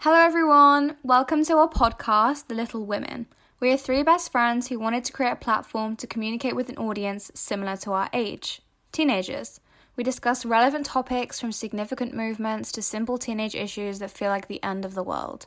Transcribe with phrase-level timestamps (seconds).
[0.00, 0.98] Hello, everyone.
[1.02, 3.26] Welcome to our podcast, The Little Women.
[3.60, 6.76] We are three best friends who wanted to create a platform to communicate with an
[6.76, 8.60] audience similar to our age
[8.92, 9.58] teenagers.
[9.96, 14.62] We discuss relevant topics from significant movements to simple teenage issues that feel like the
[14.62, 15.46] end of the world.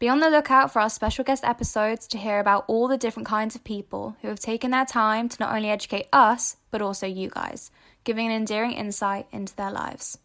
[0.00, 3.28] Be on the lookout for our special guest episodes to hear about all the different
[3.28, 7.06] kinds of people who have taken their time to not only educate us, but also
[7.06, 7.70] you guys,
[8.02, 10.18] giving an endearing insight into their lives.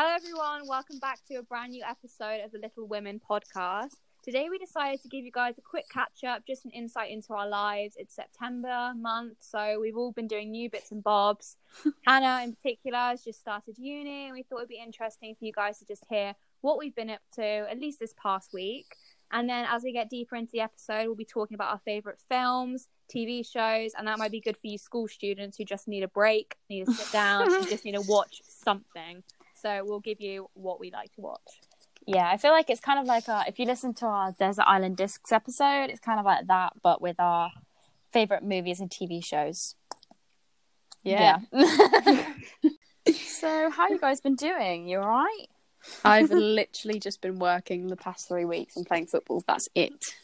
[0.00, 0.68] Hello, everyone.
[0.68, 3.96] Welcome back to a brand new episode of the Little Women podcast.
[4.22, 7.32] Today, we decided to give you guys a quick catch up, just an insight into
[7.32, 7.96] our lives.
[7.98, 11.56] It's September month, so we've all been doing new bits and bobs.
[12.06, 15.52] Hannah, in particular, has just started uni, and we thought it'd be interesting for you
[15.52, 18.86] guys to just hear what we've been up to, at least this past week.
[19.32, 22.20] And then, as we get deeper into the episode, we'll be talking about our favorite
[22.28, 26.04] films, TV shows, and that might be good for you school students who just need
[26.04, 29.24] a break, need to sit down, and just need to watch something.
[29.60, 31.60] So we'll give you what we like to watch.
[32.06, 34.64] Yeah, I feel like it's kind of like uh, if you listen to our Desert
[34.66, 37.50] Island Discs episode, it's kind of like that, but with our
[38.12, 39.74] favorite movies and TV shows.
[41.02, 41.40] Yeah.
[41.52, 42.32] Yeah.
[43.14, 44.88] so, how you guys been doing?
[44.88, 45.46] You all right?
[46.04, 49.42] I've literally just been working the past three weeks and playing football.
[49.46, 50.14] That's it.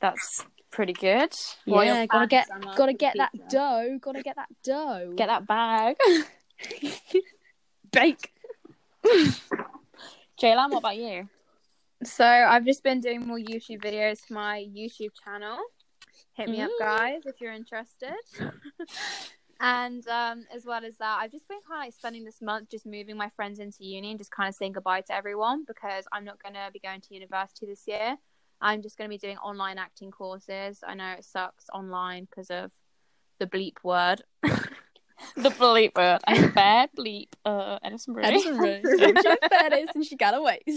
[0.00, 1.32] That's pretty good.
[1.64, 3.48] Yeah, you're gotta get fast, I'm like, gotta get that pizza.
[3.48, 3.98] dough.
[4.00, 5.12] Gotta get that dough.
[5.16, 5.96] Get that bag.
[7.92, 8.32] bake.
[10.40, 11.28] Jaylan, what about you?
[12.04, 15.58] So I've just been doing more YouTube videos for my YouTube channel.
[16.34, 16.78] Hit me up, Mm.
[16.78, 18.14] guys, if you're interested.
[19.60, 22.70] and um, as well as that, I've just been kind of like spending this month
[22.70, 26.06] just moving my friends into uni and just kind of saying goodbye to everyone because
[26.12, 28.16] I'm not going to be going to university this year.
[28.62, 30.82] I'm just going to be doing online acting courses.
[30.86, 32.72] I know it sucks online because of
[33.38, 34.22] the bleep word.
[35.36, 36.20] The bleep word.
[36.26, 37.28] I'm bad bleep.
[37.44, 38.34] Uh, Edison Brewery.
[38.34, 38.82] Edison Rose.
[38.82, 40.60] That is, and she got away.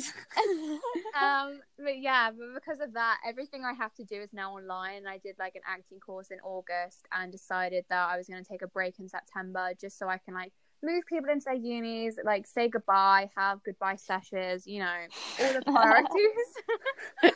[1.21, 5.07] um, but yeah, but because of that, everything I have to do is now online.
[5.07, 8.49] I did like an acting course in August and decided that I was going to
[8.49, 10.51] take a break in September just so I can like
[10.83, 14.99] move people into their unis, like say goodbye, have goodbye sessions, you know,
[15.41, 17.33] all the priorities.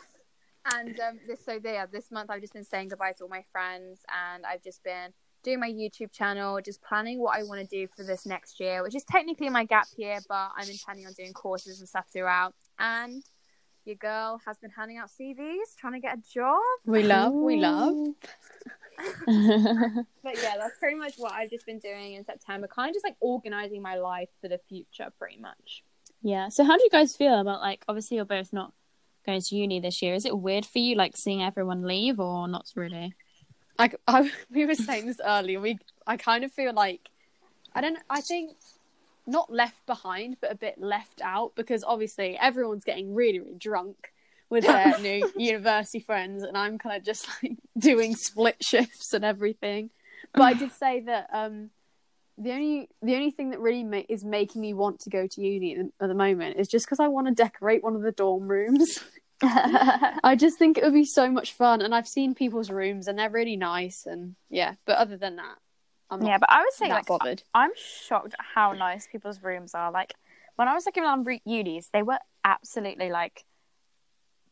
[0.74, 3.44] and um, this so yeah, this month I've just been saying goodbye to all my
[3.52, 4.02] friends,
[4.34, 5.14] and I've just been
[5.48, 8.84] doing my YouTube channel, just planning what I want to do for this next year,
[8.84, 12.54] which is technically my gap year, but I'm intending on doing courses and stuff throughout.
[12.78, 13.24] And
[13.86, 16.60] your girl has been handing out CVs, trying to get a job.
[16.86, 17.94] We love, we love.
[20.24, 23.06] But yeah, that's pretty much what I've just been doing in September, kind of just
[23.06, 25.84] like organizing my life for the future, pretty much.
[26.22, 26.50] yeah.
[26.50, 27.86] So, how do you guys feel about like?
[27.88, 28.74] Obviously, you're both not
[29.26, 30.16] going to uni this year.
[30.16, 33.14] Is it weird for you, like seeing everyone leave, or not really?
[33.78, 35.60] Like I, we were saying this earlier.
[35.60, 37.10] We, I kind of feel like,
[37.74, 38.00] I don't.
[38.10, 38.52] I think
[39.28, 44.12] not left behind, but a bit left out because obviously everyone's getting really, really drunk
[44.50, 49.26] with their new university friends, and I'm kind of just like doing split shifts and
[49.26, 49.90] everything.
[50.34, 51.70] But I did say that um,
[52.38, 55.42] the only the only thing that really ma- is making me want to go to
[55.42, 58.48] uni at the moment is just because I want to decorate one of the dorm
[58.48, 59.00] rooms.
[59.44, 63.20] I just think it would be so much fun, and I've seen people's rooms, and
[63.20, 64.76] they're really nice, and yeah.
[64.86, 65.58] But other than that,
[66.10, 67.44] I'm not yeah, but I would say that like bothered.
[67.54, 69.92] I'm shocked at how nice people's rooms are.
[69.92, 70.14] Like
[70.56, 73.46] when I was looking around re- unis, they were absolutely like,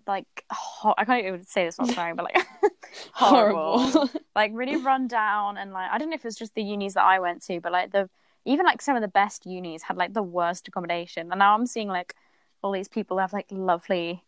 [0.06, 1.80] like ho- I can't even say this.
[1.80, 2.46] Not sorry, but like
[3.14, 3.80] horrible.
[3.80, 4.22] Horrible.
[4.36, 6.94] like really run down and like I don't know if it was just the unis
[6.94, 8.10] that I went to, but like the
[8.46, 11.32] even like some of the best unis had like the worst accommodation.
[11.32, 12.16] And now I'm seeing like
[12.62, 14.24] all these people have like lovely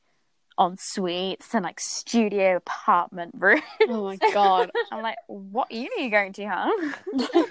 [0.60, 3.62] en suites and like studio apartment rooms.
[3.88, 4.72] oh my god!
[4.92, 7.44] I'm like, what uni are you going to, huh?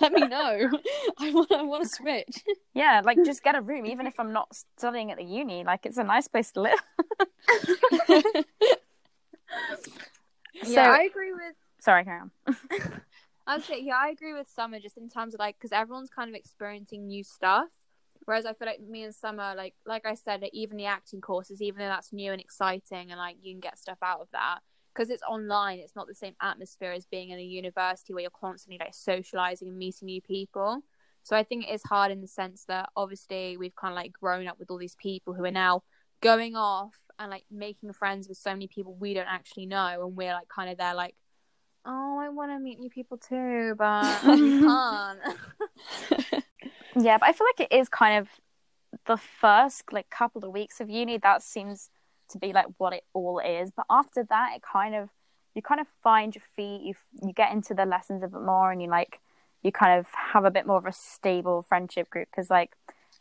[0.00, 0.70] Let me know.
[1.18, 1.50] I want.
[1.50, 2.44] I want to switch.
[2.72, 5.64] Yeah, like just get a room, even if I'm not studying at the uni.
[5.64, 6.78] Like it's a nice place to live.
[8.06, 8.44] so,
[10.62, 11.54] yeah, I agree with.
[11.80, 12.30] sorry, on.
[13.48, 16.28] I'd say yeah, I agree with Summer just in terms of like because everyone's kind
[16.28, 17.68] of experiencing new stuff.
[18.28, 21.22] Whereas I feel like me and Summer, like like I said, like, even the acting
[21.22, 24.28] courses, even though that's new and exciting, and like you can get stuff out of
[24.32, 24.58] that
[24.92, 25.78] because it's online.
[25.78, 29.68] It's not the same atmosphere as being in a university where you're constantly like socializing
[29.68, 30.82] and meeting new people.
[31.22, 34.12] So I think it is hard in the sense that obviously we've kind of like
[34.12, 35.82] grown up with all these people who are now
[36.20, 40.14] going off and like making friends with so many people we don't actually know, and
[40.14, 41.14] we're like kind of there like,
[41.86, 45.18] oh, I want to meet new people too, but you can't.
[46.96, 48.28] Yeah, but I feel like it is kind of
[49.06, 51.18] the first like couple of weeks of uni.
[51.18, 51.90] That seems
[52.30, 53.70] to be like what it all is.
[53.74, 55.10] But after that, it kind of
[55.54, 56.82] you kind of find your feet.
[56.82, 56.94] You
[57.26, 59.20] you get into the lessons a bit more, and you like
[59.62, 62.72] you kind of have a bit more of a stable friendship group because like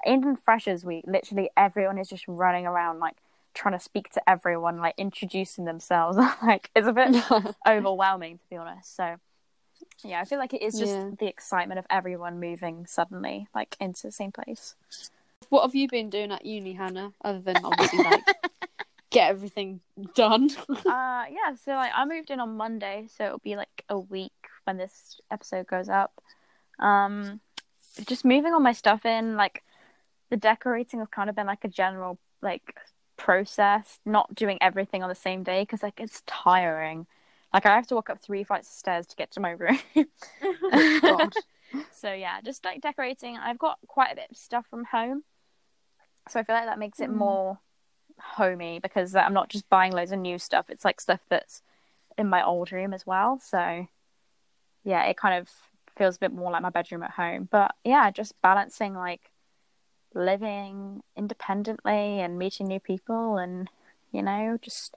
[0.06, 3.18] in Freshers Week, literally everyone is just running around like
[3.54, 6.18] trying to speak to everyone, like introducing themselves.
[6.44, 7.16] like it's a bit
[7.68, 8.96] overwhelming to be honest.
[8.96, 9.18] So
[10.03, 11.09] yeah, I feel like it is just Yeah.
[11.19, 14.75] the excitement of everyone moving suddenly like into the same place.
[15.49, 17.13] What have you been doing at uni, Hannah?
[17.23, 18.23] Other than obviously like
[19.09, 19.79] get everything
[20.15, 20.49] done.
[20.69, 24.31] uh yeah, so like I moved in on Monday, so it'll be like a week
[24.65, 26.21] when this episode goes up.
[26.79, 27.39] Um
[28.05, 29.63] just moving all my stuff in, like
[30.29, 32.75] the decorating has kind of been like a general like
[33.15, 37.07] process, not doing everything on the same day because like it's tiring.
[37.57, 39.80] Like I have to walk up three flights of stairs to get to my room.
[41.01, 41.33] God.
[41.92, 43.36] so yeah, just like decorating.
[43.36, 45.24] I've got quite a bit of stuff from home,
[46.30, 47.15] so I feel like that makes it Mm.
[47.15, 47.59] more
[48.21, 50.69] homey because I'm not just buying loads of new stuff.
[50.69, 51.63] It's like stuff that's
[52.15, 53.39] in my old room as well.
[53.39, 53.88] So
[54.83, 55.50] yeah, it kind of
[55.98, 57.48] feels a bit more like my bedroom at home.
[57.50, 59.31] But yeah, just balancing like
[60.13, 63.68] living independently and meeting new people and
[64.12, 64.95] you know just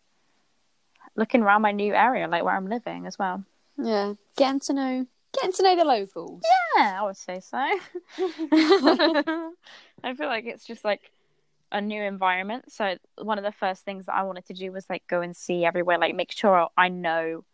[1.17, 3.45] looking around my new area like where i'm living as well
[3.77, 6.43] Yeah, getting to know getting to know the locals.
[6.77, 7.57] yeah i would say so
[10.03, 11.11] i feel like it's just like
[11.73, 14.87] a new environment so one of the first things that i wanted to do was
[14.91, 17.45] like go and see everywhere like make sure i know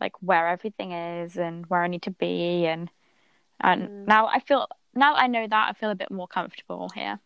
[0.00, 2.90] like where everything is and where i need to be and
[3.60, 4.06] and Mm.
[4.06, 7.20] now i feel now that i know that i feel a bit more comfortable here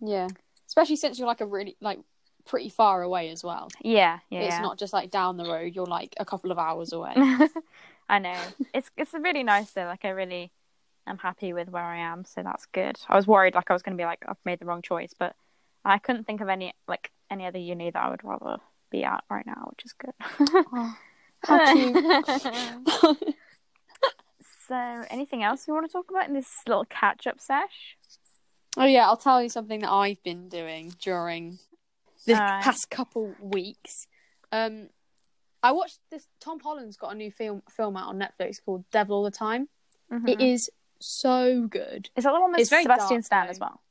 [0.00, 0.28] Yeah,
[0.66, 2.00] especially since you're like a really like
[2.48, 3.68] pretty far away as well.
[3.82, 4.60] yeah yeah it's yeah.
[4.60, 5.74] not just like down the road.
[5.74, 7.14] You're like a couple of hours away.
[8.08, 8.40] I know.
[8.74, 9.84] It's it's really nice though.
[9.84, 10.50] Like I really
[11.06, 12.98] am happy with where I am, so that's good.
[13.08, 15.36] I was worried like I was gonna be like I've made the wrong choice, but
[15.84, 18.56] I couldn't think of any like any other uni that I would rather
[18.90, 20.14] be at right now, which is good.
[20.72, 20.96] Oh,
[21.44, 23.34] how cute.
[24.68, 27.96] so anything else we want to talk about in this little catch up sesh?
[28.76, 31.58] Oh yeah, I'll tell you something that I've been doing during
[32.28, 32.62] the Alright.
[32.62, 34.06] past couple weeks.
[34.52, 34.88] Um,
[35.62, 36.26] I watched this.
[36.40, 39.68] Tom Holland's got a new film film out on Netflix called Devil All the Time.
[40.26, 40.70] It is
[41.00, 42.08] so good.
[42.16, 43.50] Is that the one with Sebastian dark, Stan though.
[43.50, 43.82] as well?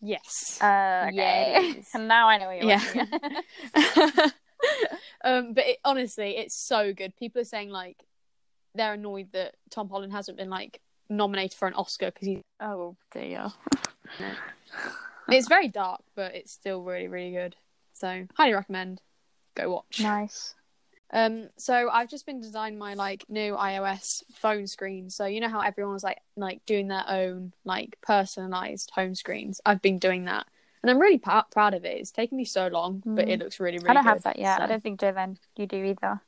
[0.00, 0.58] Yes.
[0.60, 1.74] Uh, okay.
[1.76, 1.90] Yes.
[1.94, 2.80] and now I know what you're Yeah.
[5.24, 7.16] um, but it, honestly, it's so good.
[7.16, 7.96] People are saying like
[8.74, 12.42] they're annoyed that Tom Holland hasn't been like nominated for an Oscar because he's.
[12.60, 13.52] oh dear.
[15.28, 17.56] It's very dark, but it's still really really good.
[17.92, 19.00] So highly recommend.
[19.54, 20.00] Go watch.
[20.00, 20.54] Nice.
[21.14, 25.10] Um, so I've just been designing my like new iOS phone screen.
[25.10, 29.60] So you know how everyone was like like doing their own like personalized home screens.
[29.64, 30.46] I've been doing that,
[30.82, 31.98] and I'm really p- proud of it.
[31.98, 33.84] It's taken me so long, but it looks really really.
[33.84, 33.90] Good.
[33.90, 34.60] I don't have that yet.
[34.60, 36.20] I don't think Joven, you do either.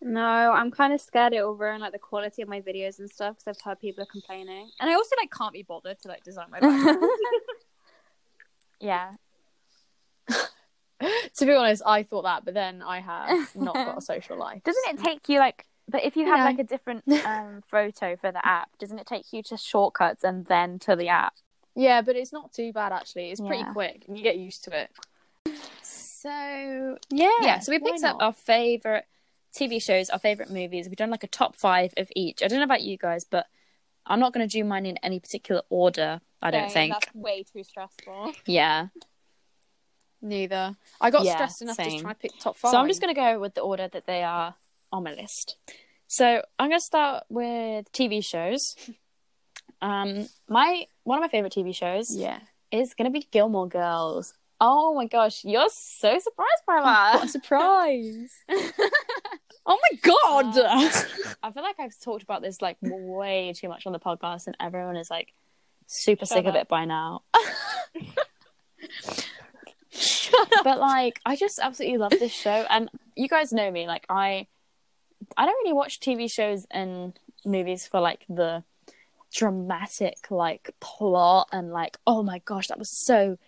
[0.00, 3.10] No, I'm kind of scared it will ruin like the quality of my videos and
[3.10, 6.08] stuff because I've heard people are complaining, and I also like can't be bothered to
[6.08, 6.98] like design my background.
[8.80, 9.12] Yeah.
[10.28, 14.62] to be honest, I thought that, but then I have not got a social life.
[14.64, 15.66] Doesn't it take you like?
[15.88, 19.32] But if you have like a different um, photo for the app, doesn't it take
[19.32, 21.34] you to shortcuts and then to the app?
[21.74, 23.30] Yeah, but it's not too bad actually.
[23.30, 23.72] It's pretty Yeah.
[23.72, 24.90] quick, and you get used to it.
[25.82, 27.30] So Yeah.
[27.40, 28.24] yeah, so we why picked up not?
[28.24, 29.06] our favorite
[29.52, 30.86] TV shows, our favorite movies.
[30.86, 32.42] We've done like a top five of each.
[32.42, 33.46] I don't know about you guys, but
[34.06, 36.20] I'm not going to do mine in any particular order.
[36.42, 36.92] I don't think.
[36.94, 38.32] that's way too stressful.
[38.46, 38.88] Yeah.
[40.22, 40.76] Neither.
[41.00, 41.90] I got Yeah, stressed enough same.
[41.98, 42.72] to try to pick top five.
[42.72, 44.54] So I'm just going to go with the order that they are
[44.92, 45.56] on my list.
[46.08, 48.76] So I'm going to start with TV shows.
[49.82, 52.40] Um, my one of my favorite TV shows Yeah.
[52.70, 54.34] is going to be Gilmore Girls.
[54.60, 57.14] Oh my gosh, you're so surprised by that.
[57.14, 58.30] What a surprise!
[59.64, 60.58] oh my god.
[60.58, 60.90] Uh,
[61.42, 64.56] I feel like I've talked about this like way too much on the podcast, and
[64.60, 65.32] everyone is like
[65.90, 67.22] super Shut sick of it by now.
[70.64, 73.86] but like, I just absolutely love this show, and you guys know me.
[73.86, 74.46] Like, I
[75.36, 78.62] I don't really watch TV shows and movies for like the
[79.32, 83.38] dramatic like plot and like oh my gosh that was so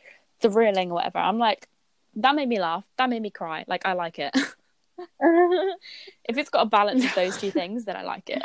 [0.41, 1.19] thrilling or whatever.
[1.19, 1.69] I'm like
[2.17, 3.65] that made me laugh, that made me cry.
[3.67, 4.33] Like I like it.
[4.99, 8.43] if it's got a balance of those two things, then I like it.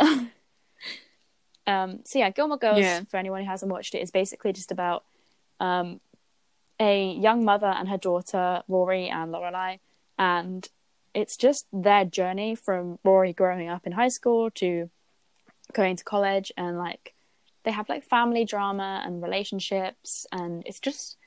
[1.67, 3.01] Um, so yeah, Gilmore Girls, Yeah.
[3.03, 5.03] for anyone who hasn't watched it, is basically just about
[5.59, 5.99] um,
[6.79, 9.79] a young mother and her daughter, Rory and Lorelai,
[10.17, 10.67] and
[11.13, 14.89] it's just their journey from Rory growing up in high school to
[15.73, 17.13] going to college, and like
[17.63, 21.17] they have like family drama and relationships, and it's just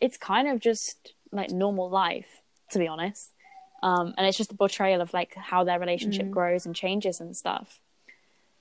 [0.00, 3.30] it's kind of just like normal life, to be honest.
[3.82, 7.36] Um, and it's just a portrayal of like how their relationship grows and changes and
[7.36, 7.80] stuff.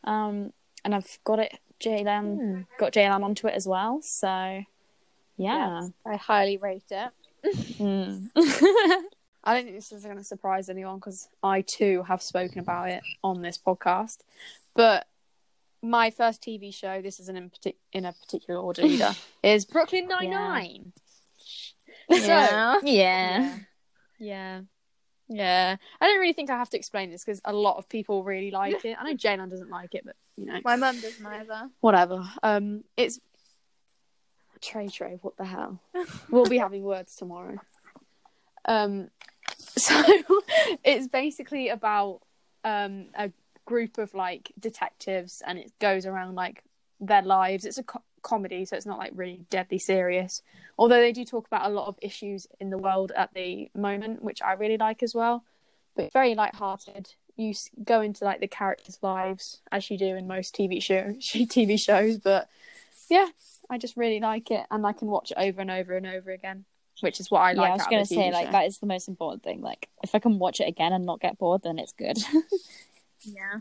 [0.03, 0.51] Um,
[0.83, 4.01] and I've got it, Jalen, got Jalen onto it as well.
[4.01, 4.27] So
[5.37, 5.81] Yeah.
[5.81, 7.11] Yes, I highly rate it.
[7.79, 8.29] Mm.
[9.43, 12.89] I don't think this is going to surprise anyone because I too have spoken about
[12.89, 14.19] it on this podcast.
[14.73, 15.05] But
[15.81, 19.13] my first TV show, this isn't in, partic- in a particular order either,
[19.43, 20.93] is Brooklyn Nine Nine.
[22.09, 22.79] Yeah.
[22.81, 22.81] yeah.
[22.83, 23.57] Yeah.
[24.19, 24.61] Yeah.
[25.29, 28.51] I don't really think I have to explain this because a lot of people really
[28.51, 28.97] like it.
[28.99, 31.69] I know Jalen doesn't like it, but you know, My mum doesn't either.
[31.81, 32.23] whatever.
[32.41, 33.19] Um, it's
[34.61, 35.19] Trey Trey.
[35.21, 35.79] What the hell?
[36.29, 37.57] we'll be having words tomorrow.
[38.65, 39.09] Um,
[39.59, 40.01] so
[40.83, 42.21] it's basically about
[42.63, 43.31] um a
[43.65, 46.63] group of like detectives, and it goes around like
[46.99, 47.65] their lives.
[47.65, 50.41] It's a co- comedy, so it's not like really deadly serious.
[50.77, 54.23] Although they do talk about a lot of issues in the world at the moment,
[54.23, 55.43] which I really like as well.
[55.95, 57.13] But it's very light-hearted.
[57.35, 57.53] You
[57.83, 62.17] go into like the characters' lives as you do in most TV show TV shows,
[62.17, 62.47] but
[63.09, 63.27] yeah,
[63.69, 66.31] I just really like it, and I can watch it over and over and over
[66.31, 66.65] again,
[67.01, 67.55] which is what I like.
[67.55, 67.71] yeah, like.
[67.71, 69.61] I was gonna say TV like that is the most important thing.
[69.61, 72.17] Like if I can watch it again and not get bored, then it's good.
[73.25, 73.59] Yeah.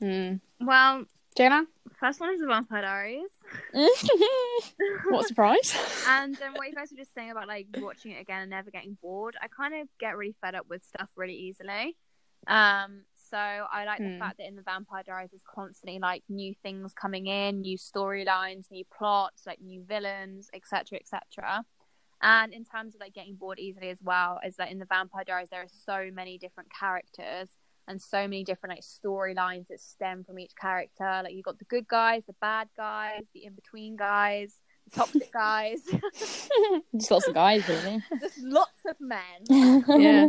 [0.00, 0.40] Mm.
[0.60, 1.04] Well,
[1.36, 3.30] Jana, first one is the Vampire Diaries.
[5.08, 5.74] what a surprise!
[6.08, 8.70] And um, what you guys were just saying about like watching it again and never
[8.70, 11.96] getting bored, I kind of get really fed up with stuff really easily.
[12.48, 14.18] Um, so I like the Hmm.
[14.18, 18.70] fact that in the Vampire Diaries there's constantly like new things coming in, new storylines,
[18.70, 21.64] new plots, like new villains, etc., etc.
[22.20, 25.24] And in terms of like getting bored easily as well, is that in the Vampire
[25.24, 27.56] Diaries there are so many different characters
[27.88, 31.20] and so many different like storylines that stem from each character.
[31.24, 34.54] Like you've got the good guys, the bad guys, the in between guys,
[34.88, 35.80] the toxic guys.
[36.96, 38.02] Just lots of guys, really.
[38.20, 39.84] Just lots of men.
[40.00, 40.28] yeah,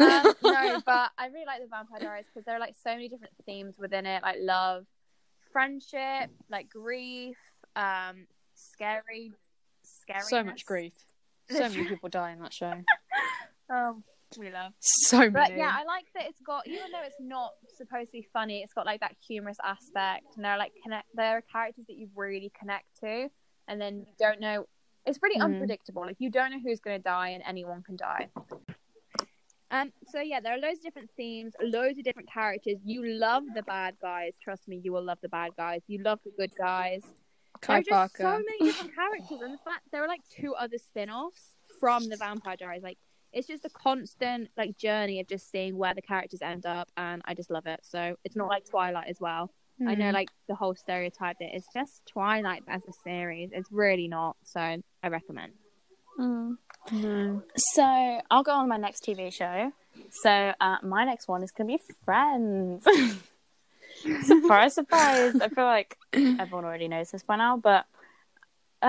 [0.00, 3.08] um, no, but I really like the Vampire Diaries because there are like so many
[3.08, 4.86] different themes within it, like love,
[5.52, 7.36] friendship, like grief,
[7.76, 9.32] um, scary,
[9.82, 10.22] scary.
[10.22, 10.94] so much grief.
[11.50, 12.72] So many people die in that show.
[13.70, 13.98] Oh,
[14.38, 14.72] we love.
[14.80, 15.30] So many.
[15.30, 18.62] But yeah, I like that it's got even though it's not supposed to be funny,
[18.62, 21.06] it's got like that humorous aspect, and there are like connect.
[21.14, 23.28] There are characters that you really connect to,
[23.68, 24.66] and then you don't know.
[25.06, 25.44] It's really Mhm.
[25.44, 26.02] unpredictable.
[26.02, 28.28] Like you don't know who's going to die, and anyone can die.
[29.70, 29.92] Um.
[30.06, 32.78] So yeah, there are loads of different themes, loads of different characters.
[32.84, 34.34] You love the bad guys.
[34.42, 35.82] Trust me, you will love the bad guys.
[35.88, 37.02] You love the good guys.
[37.60, 38.22] Kai there are just Parker.
[38.22, 42.16] so many different characters, and the fact there are like two other spin-offs from the
[42.16, 42.82] Vampire Diaries.
[42.82, 42.98] Like
[43.34, 47.20] it's just a constant like journey of just seeing where the characters end up, and
[47.26, 47.80] I just love it.
[47.82, 49.50] So it's not like Twilight as well.
[49.86, 50.12] I know Mhm.
[50.14, 53.50] like the whole stereotype that it's just Twilight as a series.
[53.52, 54.36] It's really not.
[54.44, 55.52] So I recommend.
[56.18, 56.56] Mhm.
[57.56, 57.82] So
[58.30, 59.72] I'll go on my next TV show.
[60.10, 62.86] So uh, my next one is gonna be Friends.
[64.22, 65.34] surprise, surprise!
[65.40, 67.86] I feel like everyone already knows this by now, but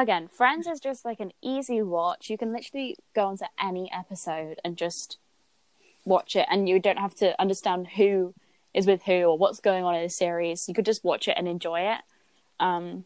[0.02, 2.30] again, Friends is just like an easy watch.
[2.30, 5.18] You can literally go onto any episode and just
[6.04, 8.34] watch it, and you don't have to understand who
[8.74, 10.68] is with who or what's going on in the series.
[10.68, 12.02] You could just watch it and enjoy it.
[12.60, 13.06] Um,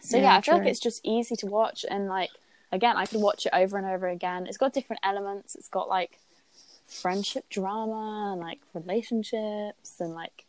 [0.00, 2.30] so yeah, Yeah, I feel like it's just easy to watch, and like
[2.72, 4.46] again, I could watch it over and over again.
[4.46, 5.54] It's got different elements.
[5.54, 6.18] It's got like
[6.86, 10.44] friendship drama and like relationships and like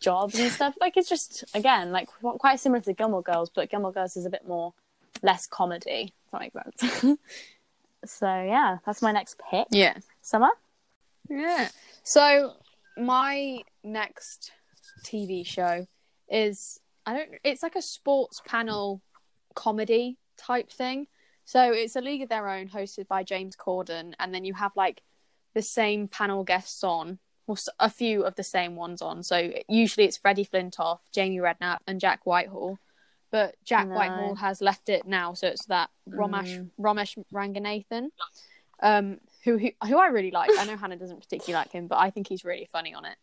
[0.00, 0.74] jobs and stuff.
[0.80, 4.30] Like it's just again like quite similar to Gilmore Girls, but Gilmore Girls is a
[4.30, 4.74] bit more
[5.22, 6.12] less comedy.
[6.26, 7.18] If that makes sense.
[8.04, 9.66] so yeah, that's my next pick.
[9.70, 9.98] Yeah.
[10.20, 10.50] Summer.
[11.28, 11.68] Yeah.
[12.02, 12.54] So
[12.96, 14.52] my next
[15.04, 15.86] TV show
[16.28, 19.02] is I don't it's like a sports panel
[19.54, 21.06] comedy type thing.
[21.46, 24.72] So it's a league of their own hosted by James Corden and then you have
[24.76, 25.02] like
[25.54, 27.18] the same panel guests on
[27.52, 29.22] s- a few of the same ones on.
[29.22, 32.78] So usually it's Freddie Flintoff, Jamie Redknapp and Jack Whitehall.
[33.30, 33.94] But Jack No.
[33.96, 36.70] Whitehall has left it now, so it's that Romesh Mm.
[36.80, 38.08] Romesh Ranganathan
[38.80, 40.50] um, who, who who I really like.
[40.58, 43.16] I know Hannah doesn't particularly like him, but I think he's really funny on it.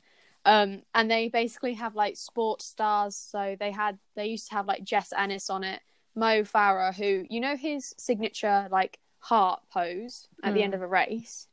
[0.43, 3.15] Um, and they basically have like sports stars.
[3.15, 5.81] So they had they used to have like Jess Ennis on it,
[6.15, 10.63] Mo Farah, who you know his signature like heart pose at the Mm.
[10.63, 11.47] end of a race.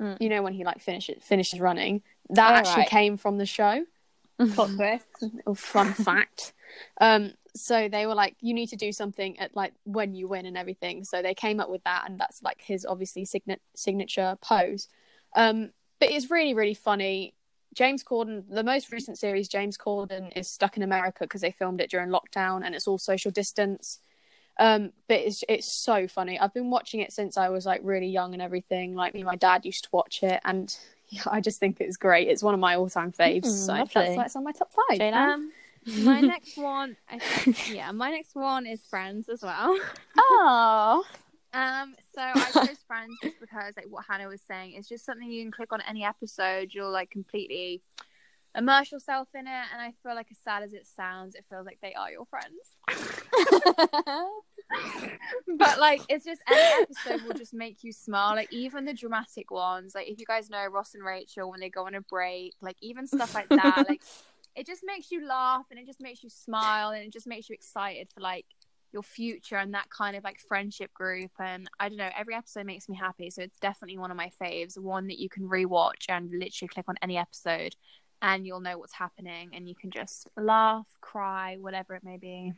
[0.00, 0.16] Mm.
[0.20, 2.02] You know when he like finishes finishes running.
[2.30, 2.88] That Oh, actually right.
[2.88, 3.84] came from the show.
[4.54, 5.06] Plot twist.
[5.54, 6.52] Fun fact.
[7.00, 10.46] Um, so they were like, you need to do something at like when you win
[10.46, 11.04] and everything.
[11.04, 14.88] So they came up with that, and that's like his obviously signa- signature pose.
[15.36, 17.34] Um, but it's really really funny.
[17.74, 21.80] James Corden, the most recent series, James Corden is stuck in America because they filmed
[21.80, 23.98] it during lockdown, and it's all social distance.
[24.60, 26.38] Um, but it's it's so funny.
[26.38, 28.94] I've been watching it since I was like really young and everything.
[28.94, 30.76] Like me, and my dad used to watch it, and
[31.08, 32.28] yeah, I just think it's great.
[32.28, 33.46] It's one of my all time faves.
[33.46, 33.92] Mm, so lovely.
[33.94, 35.00] that's why it's on my top five.
[35.00, 35.50] Um,
[36.04, 39.76] My next one, think, yeah, my next one is Friends as well.
[40.18, 41.04] Oh.
[41.52, 45.28] Um, so I chose Friends just because, like, what Hannah was saying, it's just something
[45.28, 46.72] you can click on any episode.
[46.72, 47.82] You'll like completely
[48.56, 51.66] immerse yourself in it, and I feel like, as sad as it sounds, it feels
[51.66, 52.54] like they are your friends.
[55.58, 58.34] but like, it's just any episode will just make you smile.
[58.34, 61.70] Like, even the dramatic ones, like if you guys know Ross and Rachel when they
[61.70, 64.02] go on a break, like even stuff like that, like
[64.56, 67.48] it just makes you laugh and it just makes you smile and it just makes
[67.48, 68.46] you excited for like
[68.92, 72.66] your future and that kind of like friendship group and I don't know every episode
[72.66, 76.06] makes me happy so it's definitely one of my faves one that you can rewatch
[76.08, 77.76] and literally click on any episode
[78.22, 82.52] and you'll know what's happening and you can just laugh cry whatever it may be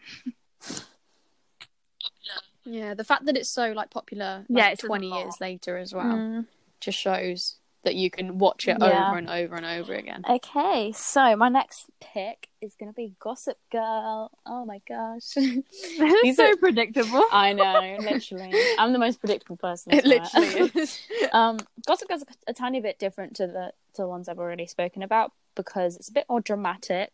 [2.65, 5.41] Yeah, the fact that it's so like popular, Yeah, like, it says a twenty years
[5.41, 6.47] later as well, Mm.
[6.81, 9.09] just shows that you can watch it Yeah.
[9.09, 10.23] over and over and over again.
[10.31, 14.31] Okay, so my next pick is gonna be Gossip Girl.
[14.47, 15.35] Oh my gosh.
[15.35, 18.55] These so are- predictable I know, literally.
[18.79, 19.93] I'm the most predictable person.
[19.99, 21.01] It literally is.
[21.33, 24.67] Um, Gossip Girl's a, a tiny bit different to the to the ones I've already
[24.67, 27.11] spoken about because it's a bit more dramatic.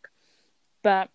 [0.83, 1.09] But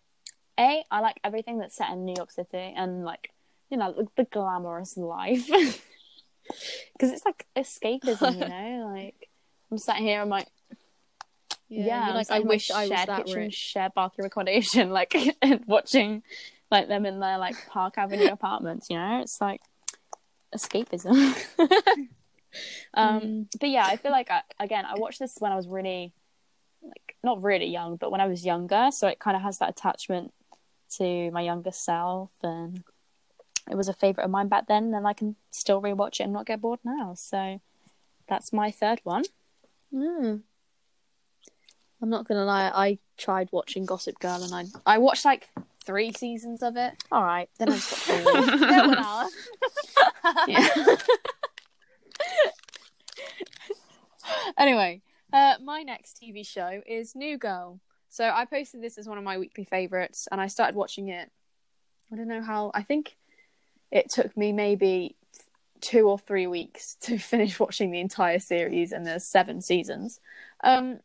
[0.59, 3.31] a, I like everything that's set in New York City and like
[3.71, 5.47] you know the, the glamorous life
[6.93, 8.93] because it's like escapism, you know.
[8.95, 9.29] Like
[9.71, 10.47] I'm sat here, I'm like,
[11.69, 13.55] yeah, I'm like I wish I was that kitchen, rich.
[13.55, 16.23] shared bathroom accommodation, like and watching
[16.71, 18.89] like them in their like Park Avenue apartments.
[18.91, 19.61] You know, it's like
[20.55, 21.35] escapism.
[22.95, 23.47] um, Mm.
[23.59, 26.13] but yeah, I feel like I, again, I watched this when I was really
[26.85, 29.71] like not really young, but when I was younger, so it kind of has that
[29.71, 30.33] attachment
[30.97, 32.85] to my younger self, and
[33.71, 36.33] it was a favorite of mine back then, and I can still rewatch it and
[36.33, 37.15] not get bored now.
[37.15, 37.61] So
[38.29, 39.25] that's my third one.
[39.93, 40.43] Mm.
[42.03, 45.49] I'm not gonna lie, I tried watching Gossip Girl and I I watched like
[45.85, 46.95] three seasons of it.
[47.13, 47.49] All right.
[47.59, 48.45] Then I just got bored.
[48.45, 49.29] Still an.
[50.49, 50.69] Yeah.
[54.59, 55.03] anyway,
[55.35, 57.81] uh, my next TV show is New Girl.
[58.09, 61.31] So I posted this as one of my weekly favorites, and I started watching it.
[62.13, 62.71] I don't know how.
[62.73, 63.17] I think
[63.91, 65.17] it took me maybe
[65.81, 70.21] two or three weeks to finish watching the entire series, and there's seven seasons.
[70.63, 71.01] Um,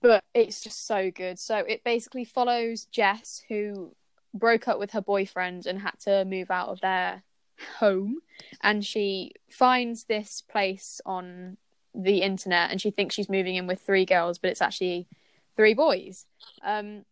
[0.00, 1.38] but it's just so good.
[1.38, 3.94] So it basically follows Jess, who
[4.32, 7.22] broke up with her boyfriend and had to move out of their
[7.78, 8.18] home
[8.60, 11.56] and she finds this place on
[11.94, 15.06] the internet and she thinks she's moving in with three girls but it's actually
[15.56, 16.26] three boys.
[16.62, 17.04] Um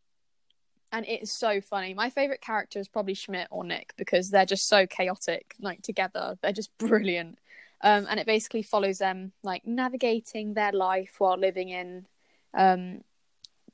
[0.92, 1.94] and it's so funny.
[1.94, 6.38] My favorite character is probably schmidt or nick because they're just so chaotic like together.
[6.42, 7.38] They're just brilliant.
[7.82, 12.06] Um and it basically follows them like navigating their life while living in
[12.54, 13.02] um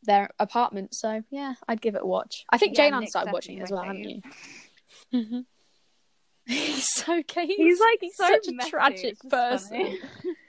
[0.02, 0.94] their apartment.
[0.94, 2.44] So yeah i'd give it a watch.
[2.50, 4.22] I think Yeah, jane Ann started watching it as well haven't
[5.12, 5.44] you?
[6.46, 7.46] He's so gay.
[7.46, 9.98] He's like he's so such a tragic person.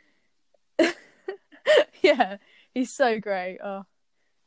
[2.08, 2.38] yeah,
[2.74, 3.60] he's so great.
[3.64, 3.84] Oh.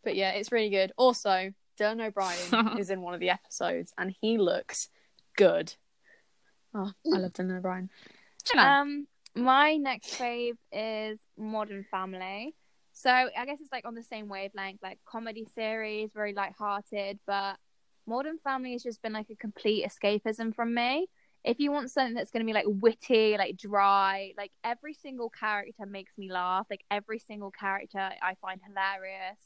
[0.03, 0.93] But yeah, it's really good.
[0.97, 4.89] Also, Dylan O'Brien is in one of the episodes and he looks
[5.37, 5.75] good.
[6.75, 7.91] Oh, I love Dylan O'Brien.
[8.57, 12.55] Um, my next fave is Modern Family.
[12.93, 17.19] So I guess it's like on the same wavelength, like comedy series, very light-hearted.
[17.27, 17.57] But
[18.07, 21.09] Modern Family has just been like a complete escapism from me.
[21.45, 25.31] If you want something that's going to be like witty, like dry, like every single
[25.31, 26.67] character makes me laugh.
[26.69, 29.39] Like every single character I find hilarious.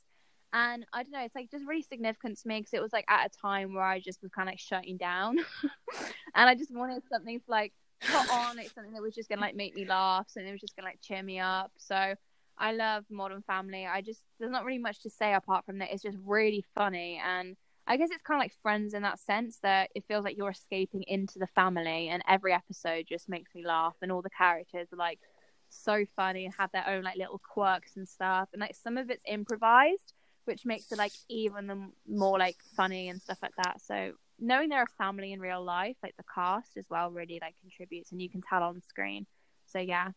[0.52, 3.04] And I don't know, it's like just really significant to me because it was like
[3.08, 5.38] at a time where I just was kind of like shutting down.
[6.34, 9.40] and I just wanted something to like put on like something that was just gonna
[9.40, 11.72] like make me laugh, something that was just gonna like cheer me up.
[11.76, 12.14] So
[12.58, 13.86] I love Modern Family.
[13.86, 15.92] I just there's not really much to say apart from that.
[15.92, 19.58] It's just really funny, and I guess it's kind of like Friends in that sense
[19.62, 23.64] that it feels like you're escaping into the family, and every episode just makes me
[23.64, 25.20] laugh, and all the characters are like
[25.68, 29.10] so funny and have their own like little quirks and stuff, and like some of
[29.10, 33.80] it's improvised, which makes it like even more like funny and stuff like that.
[33.80, 37.56] So knowing they're a family in real life, like the cast as well, really like
[37.60, 39.26] contributes, and you can tell on screen.
[39.66, 40.10] So yeah,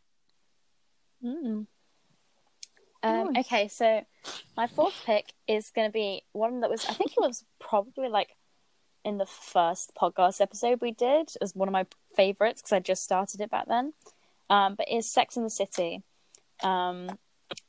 [1.23, 1.65] mm.
[3.07, 4.05] Um, okay, so
[4.55, 8.09] my fourth pick is going to be one that was, I think it was probably
[8.09, 8.35] like
[9.05, 13.03] in the first podcast episode we did as one of my favorites because I just
[13.03, 13.93] started it back then.
[14.49, 16.03] Um, but it's Sex in the City.
[16.63, 17.17] Um,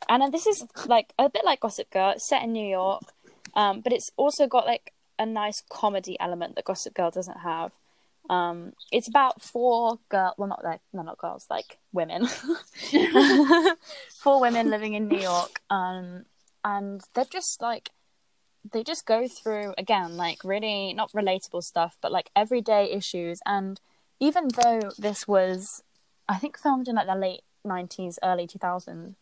[0.09, 2.11] and this is like a bit like Gossip Girl.
[2.11, 3.03] It's set in New York,
[3.55, 7.73] um, but it's also got like a nice comedy element that Gossip Girl doesn't have.
[8.29, 12.27] Um, it's about four girl, well, not like no, not girls, like women,
[14.23, 16.27] four women living in New York, um,
[16.63, 17.91] and they're just like
[18.71, 23.41] they just go through again like really not relatable stuff, but like everyday issues.
[23.47, 23.81] And
[24.21, 25.83] even though this was,
[26.29, 29.15] I think, filmed in like the late '90s, early 2000s,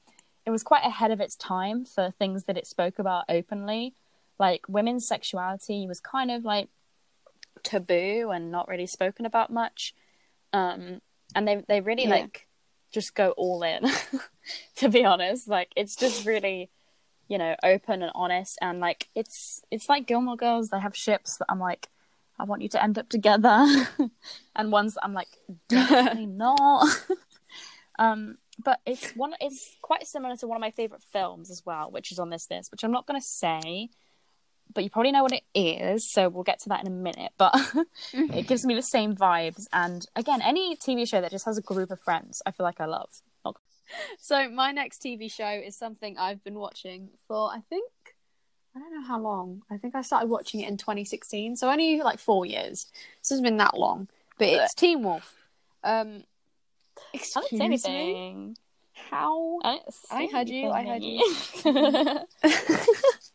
[0.45, 3.95] it was quite ahead of its time for things that it spoke about openly.
[4.39, 6.69] Like women's sexuality was kind of like
[7.63, 9.95] taboo and not really spoken about much.
[10.53, 11.01] Um,
[11.35, 12.11] and they they really Yeah.
[12.11, 12.47] like
[12.93, 13.85] just go all in.
[14.77, 16.71] to be honest, like it's just really,
[17.29, 20.69] you know, open and honest, and like it's it's like Gilmore Girls.
[20.71, 21.89] They have ships that I'm like,
[22.39, 23.65] I want you to end up together,
[24.57, 25.29] and ones that I'm like,
[25.69, 26.87] definitely not.
[27.99, 29.35] um, but it's one.
[29.41, 32.49] It's quite similar to one of my favorite films as well, which is on this
[32.51, 33.91] list, which I'm not going to say.
[34.77, 37.33] But you probably know what it is, so we'll get to that in a minute.
[37.37, 37.55] But
[38.13, 39.65] it gives me the same vibes.
[39.73, 42.81] And again, any TV show that just has a group of friends, I feel like
[42.81, 43.11] I love.
[44.19, 47.91] So my next TV show is something I've been watching for I think
[48.75, 49.63] I don't know how long.
[49.71, 52.87] I think I started watching it in 2016, so only like four years.
[53.23, 54.09] So it's been that long.
[54.39, 55.35] But it's Teen Wolf.
[55.83, 56.25] Um,
[57.15, 58.55] excuse me.
[59.11, 59.61] How?
[59.65, 62.19] I, I heard you, I heard anything.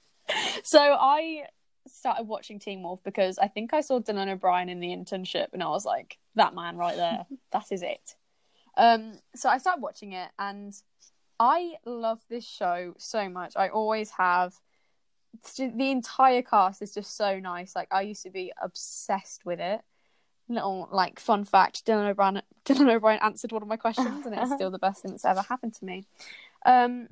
[0.71, 1.43] so I
[1.85, 5.61] started watching Teen Wolf because I think I saw Dylan O'Brien in the internship, and
[5.61, 8.15] I was like, that man right there, that is it.
[8.77, 10.73] Um, so I started watching it, and
[11.41, 13.51] I love this show so much.
[13.57, 14.53] I always have.
[15.57, 17.75] The entire cast is just so nice.
[17.75, 19.81] Like I used to be obsessed with it.
[20.47, 24.53] Little like fun fact: Dylan O'Brien, Dylan O'Brien answered one of my questions, and it's
[24.55, 26.05] still the best thing that's ever happened to me.
[26.65, 27.09] Um,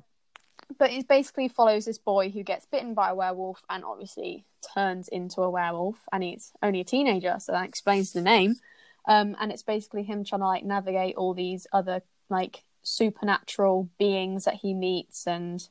[0.78, 5.08] but it basically follows this boy who gets bitten by a werewolf and obviously turns
[5.08, 8.56] into a werewolf and he's only a teenager so that explains the name.
[9.06, 14.44] Um, and it's basically him trying to like navigate all these other like supernatural beings
[14.44, 15.68] that he meets and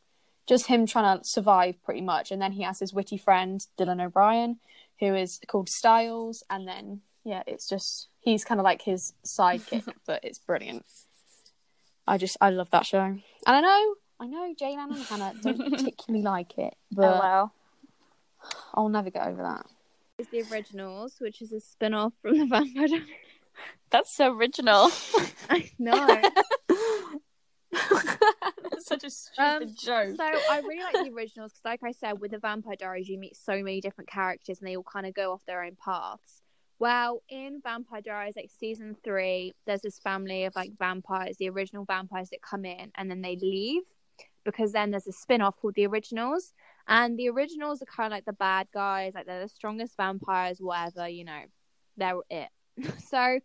[0.48, 2.32] just him trying to survive pretty much.
[2.32, 4.58] And then he has his witty friend dylan o'brien
[5.00, 9.94] who is called Stiles and then yeah it's just he's kind of like his sidekick
[10.06, 10.86] but it's brilliant.
[12.08, 13.00] I just i love that show.
[13.00, 17.54] And i know I know Jaylan and Hannah don't particularly like it, but oh well.
[18.74, 19.66] I'll never get over that.
[20.18, 23.08] It's the originals, which is a spin off from the Vampire Diaries.
[23.90, 24.92] That's so original.
[25.50, 26.22] I know.
[27.72, 30.16] That's such a stupid Um, joke.
[30.18, 33.18] So I really like the originals because, like I said, with the Vampire Diaries, you
[33.18, 36.42] meet so many different characters and they all kind of go off their own paths.
[36.80, 41.84] Well, in Vampire Diaries, like season three, there's this family of like vampires, the original
[41.86, 43.84] vampires that come in and then they leave
[44.46, 46.54] because then there's a spin off called The Originals.
[46.88, 50.60] And the originals are kind of like the bad guys, like they're the strongest vampires,
[50.60, 51.42] whatever, you know,
[51.98, 52.50] they're it.
[53.10, 53.40] so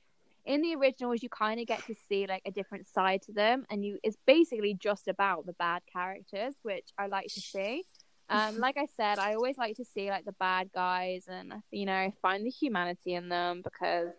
[0.44, 3.64] in the originals you kind of get to see like a different side to them
[3.70, 7.82] and you it's basically just about the bad characters which i like to see
[8.28, 11.86] um like i said i always like to see like the bad guys and you
[11.86, 14.12] know find the humanity in them because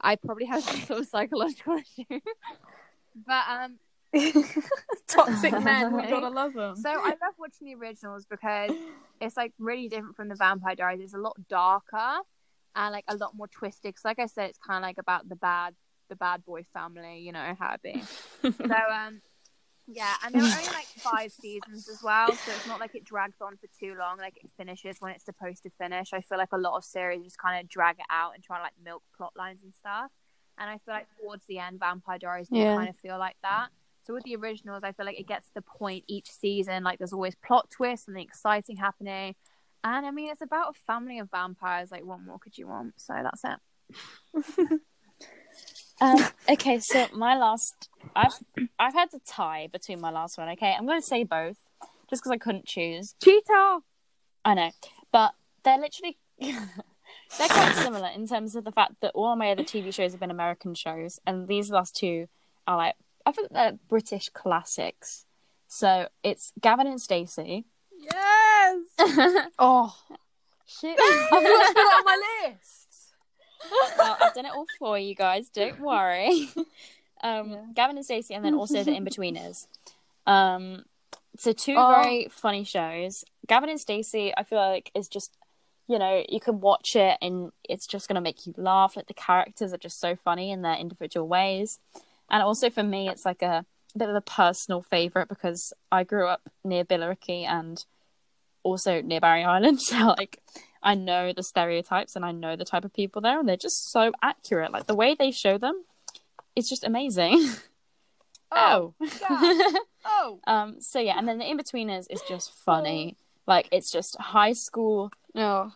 [0.00, 2.20] i probably have some sort of psychological issue
[3.26, 3.78] but um
[5.08, 6.10] Toxic men, we Right.
[6.10, 6.76] gotta love them.
[6.76, 8.70] so I love watching the originals because
[9.20, 11.00] it's like really different from the Vampire Diaries.
[11.00, 12.18] It's a lot darker
[12.74, 13.94] and like a lot more twisted.
[13.94, 15.74] 'Cause like I said, it's kind of like about the bad,
[16.08, 17.18] the bad boy family.
[17.20, 18.02] You know how it be.
[18.42, 19.20] so um,
[19.86, 23.04] yeah, and there are only like five seasons as well, so it's not like it
[23.04, 24.18] drags on for too long.
[24.18, 26.12] Like it finishes when it's supposed to finish.
[26.12, 28.56] I feel like a lot of series just kind of drag it out and try
[28.58, 30.10] to like milk plot lines and stuff.
[30.58, 32.76] And I feel like towards the end, Vampire Diaries do Yeah.
[32.76, 33.68] kind of feel like that.
[34.04, 36.84] So with the originals, I feel like it gets to the point each season.
[36.84, 39.34] Like there's always plot twists and the exciting happening.
[39.84, 41.90] And I mean, it's about a family of vampires.
[41.90, 42.94] Like, what more could you want?
[42.98, 44.80] So that's it.
[46.02, 46.18] Um,
[46.50, 48.32] okay, so my last, I've
[48.76, 50.48] I've had to tie between my last one.
[50.48, 51.58] Okay, I'm going to say both,
[52.10, 53.14] just because I couldn't choose.
[53.22, 53.78] Cheetah.
[54.44, 54.70] I know,
[55.12, 56.58] but they're literally they're
[57.38, 60.32] quite similar in terms of the fact that all my other TV shows have been
[60.32, 62.26] American shows, and these last two
[62.66, 65.26] are like I think they're British classics.
[65.68, 67.64] So it's Gavin and Stacey.
[67.98, 68.78] Yes.
[69.58, 69.94] Oh,
[70.66, 70.98] shit!
[70.98, 72.88] I've watched it on my list.
[73.98, 75.48] well, I've done it all for you guys.
[75.50, 76.48] Don't worry.
[77.24, 79.68] Um, Gavin and Stacey, and then also the In-Betweeners.
[80.26, 80.84] Um,
[81.36, 82.00] so two Oh.
[82.02, 83.24] very funny shows.
[83.46, 85.36] Gavin and Stacey, I feel like is just,
[85.86, 88.96] you know, you can watch it and it's just gonna make you laugh.
[88.96, 91.78] Like the characters are just so funny in their individual ways,
[92.32, 93.64] and also for me, it's like a
[93.96, 97.84] bit of a personal favorite because I grew up near Billericay and
[98.62, 100.40] also near Barry Island, so like
[100.82, 103.92] I know the stereotypes and I know the type of people there, and they're just
[103.92, 104.72] so accurate.
[104.72, 105.84] Like the way they show them,
[106.56, 107.48] it's just amazing.
[108.54, 108.92] Oh,
[110.04, 110.38] oh.
[110.46, 110.76] um.
[110.80, 113.16] So yeah, and then the in betweeners is just funny.
[113.46, 115.72] Like it's just high school, Oh,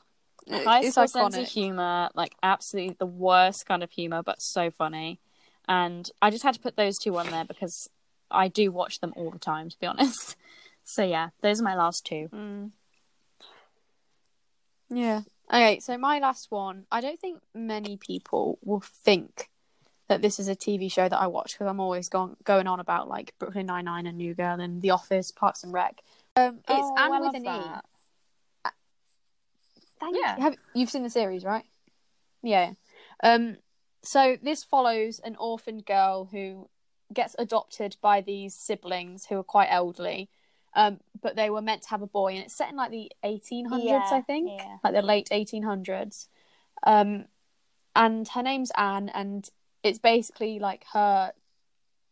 [0.51, 5.21] high school sense of humor, like absolutely the worst kind of humor, but so funny.
[5.68, 7.88] And I just had to put those two on there because
[8.31, 10.37] I do watch them all the time, to be honest.
[10.88, 12.29] So yeah, those are my last two.
[12.33, 12.70] Mm.
[14.88, 15.22] Yeah.
[15.52, 16.87] Okay, so my last one.
[16.92, 19.50] I don't think many people will think
[20.09, 22.79] that this is a TV show that I watch because I'm always gone, going on
[22.79, 26.00] about like Brooklyn Nine Nine and New Girl and The Office, Parks and Rec.
[26.37, 27.85] Um, it's Oh, Anne I with an that.
[28.66, 28.70] E.
[29.98, 30.37] Thank Yeah.
[30.37, 30.42] you.
[30.42, 31.64] Have you've seen the series, right?
[32.42, 32.74] Yeah.
[33.24, 33.57] Um.
[34.07, 36.69] So this follows an orphaned girl who
[37.12, 40.31] gets adopted by these siblings who are quite elderly.
[40.75, 43.11] Um, but they were meant to have a boy, and it's set in like the
[43.25, 44.77] 1800s, Yeah, I think, yeah.
[44.85, 46.29] like the late 1800s.
[46.87, 47.25] Um,
[47.95, 49.49] and her name's Anne, and
[49.83, 51.33] it's basically like her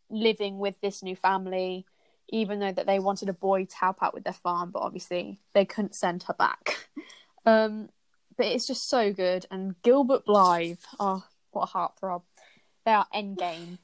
[0.09, 1.85] living with this new family,
[2.29, 5.39] even though that they wanted a boy to help out with their farm, but obviously
[5.53, 6.89] they couldn't send her back.
[7.47, 7.89] Um,
[8.37, 11.23] but it's just so good, and Gilbert Blythe, oh,
[11.55, 12.21] what a heartthrob!
[12.85, 13.79] They are endgame.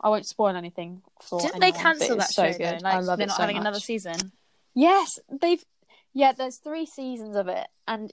[0.00, 1.40] I won't spoil anything for.
[1.40, 2.78] Didn't they anyone, but cancel that so show though?
[2.82, 3.62] Like I love they're it not so having much.
[3.62, 4.32] another season.
[4.74, 5.64] Yes, they've.
[6.12, 8.12] Yeah, there's three seasons of it, and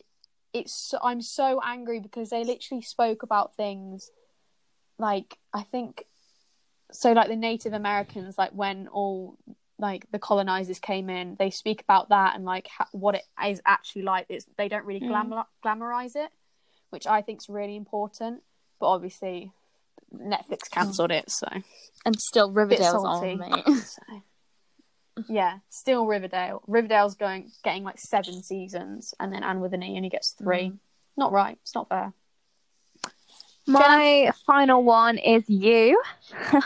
[0.53, 0.89] it's.
[0.89, 4.09] So, I'm so angry because they literally spoke about things,
[4.97, 6.05] like I think,
[6.91, 9.37] so like the Native Americans, like when all
[9.79, 13.61] like the colonizers came in, they speak about that and like ha- what it is
[13.65, 14.25] actually like.
[14.29, 15.07] It's they don't really hmm.
[15.07, 16.29] glamour glamorize it,
[16.89, 18.41] which I think is really important.
[18.79, 19.51] But obviously,
[20.13, 21.47] Netflix cancelled it, so
[22.05, 23.63] And still Riverdale's on me.
[23.81, 26.61] So, yeah, still Riverdale.
[26.67, 30.73] Riverdale's going getting like seven seasons, and then Anne with an E only gets three.
[31.17, 31.57] Not right.
[31.63, 32.13] It's not fair.
[33.65, 36.01] My final one is you.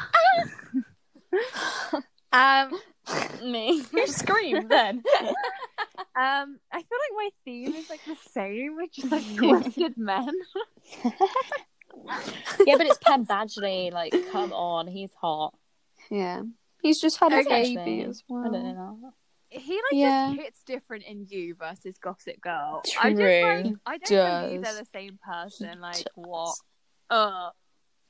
[2.34, 2.80] um,
[3.43, 3.84] me.
[3.93, 5.02] You scream then?
[6.15, 10.30] um, I feel like my theme is like the same, which is like twisted men.
[12.65, 13.91] Yeah, but it's Penn Badgley.
[13.91, 15.54] Like, come on, he's hot.
[16.10, 16.43] Yeah,
[16.82, 17.75] he's just had a Okay.
[17.75, 18.45] baby as well.
[18.47, 19.13] I don't know.
[19.49, 20.30] He like Yeah.
[20.30, 22.82] just hits different in you versus Gossip Girl.
[22.86, 23.01] True.
[23.01, 25.82] I just like I don't believe they're the same person.
[25.82, 26.12] Like Does.
[26.15, 26.56] what?
[27.10, 27.49] Uh.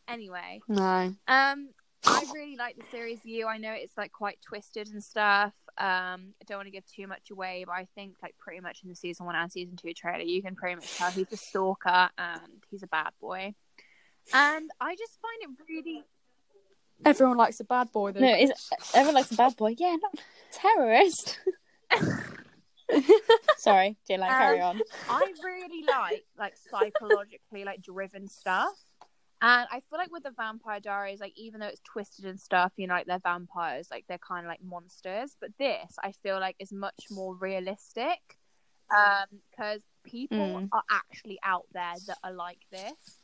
[0.07, 1.13] Anyway, No.
[1.27, 1.69] um,
[2.05, 3.19] I really like the series.
[3.23, 5.53] You, I know it's like quite twisted and stuff.
[5.77, 8.79] Um, I don't want to give too much away, but I think like pretty much
[8.83, 11.37] in the season one and season two trailer, you can pretty much tell he's a
[11.37, 13.53] stalker and he's a bad boy.
[14.33, 16.03] And I just find it really
[17.03, 18.19] Everyone likes a bad boy though.
[18.19, 18.51] No, is
[18.93, 19.75] everyone likes a bad boy?
[19.77, 20.13] Yeah, not
[20.51, 21.39] terrorist.
[23.57, 24.81] Sorry, Jayla, carry Um, on.
[25.09, 28.77] I really like like psychologically like driven stuff.
[29.43, 32.73] And I feel like with the Vampire Diaries, like even though it's twisted and stuff,
[32.77, 35.35] you know, like they're vampires, like they're kind of like monsters.
[35.41, 38.19] But this, I feel like, is much more realistic,
[38.87, 40.69] because people Mm.
[40.71, 43.17] are actually out there that are like this.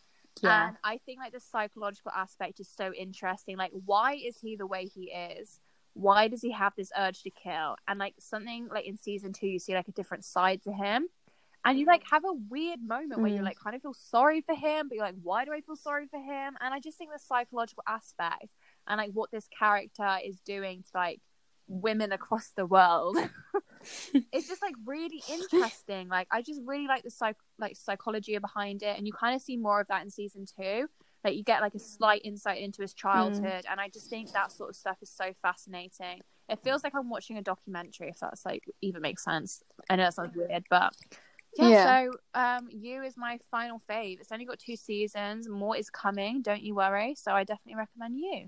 [0.44, 0.68] Yeah.
[0.70, 3.58] And I think like the psychological aspect is so interesting.
[3.58, 5.60] Like, why is he the way he is?
[5.94, 7.76] Why does he have this urge to kill?
[7.88, 11.08] And like something like in season two, you see like a different side to him.
[11.66, 13.46] And you like have a weird moment where you Mm.
[13.46, 16.08] like kind of feel sorry for him, but you're like, why do I feel sorry
[16.08, 16.56] for him?
[16.62, 18.56] And I just think the psychological aspect
[18.88, 21.20] and like what this character is doing to like
[21.68, 23.18] women across the world
[24.32, 26.08] it's just like really interesting.
[26.08, 29.42] Like I just really like the psych like psychology behind it, and you kind of
[29.42, 30.88] see more of that in season two.
[31.24, 34.52] Like you get like a slight insight into his childhood, and I just think that
[34.52, 36.22] sort of stuff is so fascinating.
[36.48, 39.62] It feels like I'm watching a documentary, if that's like even makes sense.
[39.90, 40.94] I know that sounds weird, but
[41.58, 41.70] yeah.
[41.70, 42.06] Yeah.
[42.06, 44.22] So um, you is my final fave.
[44.22, 45.50] It's only got two seasons.
[45.50, 46.42] More is coming.
[46.42, 47.16] Don't you worry.
[47.16, 48.48] So I definitely recommend you.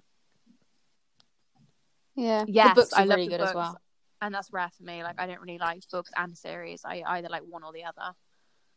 [2.19, 2.45] Yeah.
[2.47, 2.69] Yeah.
[2.69, 3.55] the books are I love really the good as books.
[3.55, 3.81] well.
[4.21, 5.03] And that's rare for me.
[5.03, 6.81] Like I don't really like books and series.
[6.85, 8.15] I either like one or the other.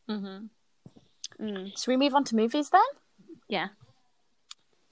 [0.09, 1.45] Mm-hmm.
[1.45, 1.79] Mm.
[1.79, 2.81] Should we move on to movies then?
[3.49, 3.69] Yeah.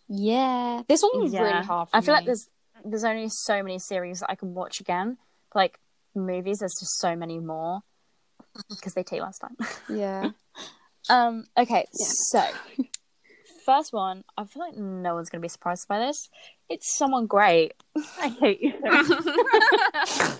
[0.08, 0.82] Yeah.
[0.88, 1.42] This one was Yeah.
[1.42, 1.88] really hard.
[1.90, 2.48] For I feel like there's
[2.84, 5.18] there's only so many series that I can watch again.
[5.54, 5.78] Like
[6.14, 7.82] movies, there's just so many more
[8.70, 9.56] because they take less time.
[9.88, 10.30] Yeah.
[11.08, 11.44] Um.
[11.56, 11.86] Okay.
[11.98, 12.06] Yeah.
[12.30, 12.44] So,
[13.70, 16.28] first one, I feel like no one's gonna be surprised by this.
[16.68, 17.74] It's someone great.
[18.20, 18.74] I hate you.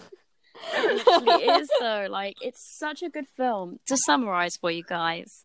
[0.75, 2.07] It literally is though.
[2.11, 3.81] Like it's such a good film.
[3.87, 5.45] To summarize for you guys,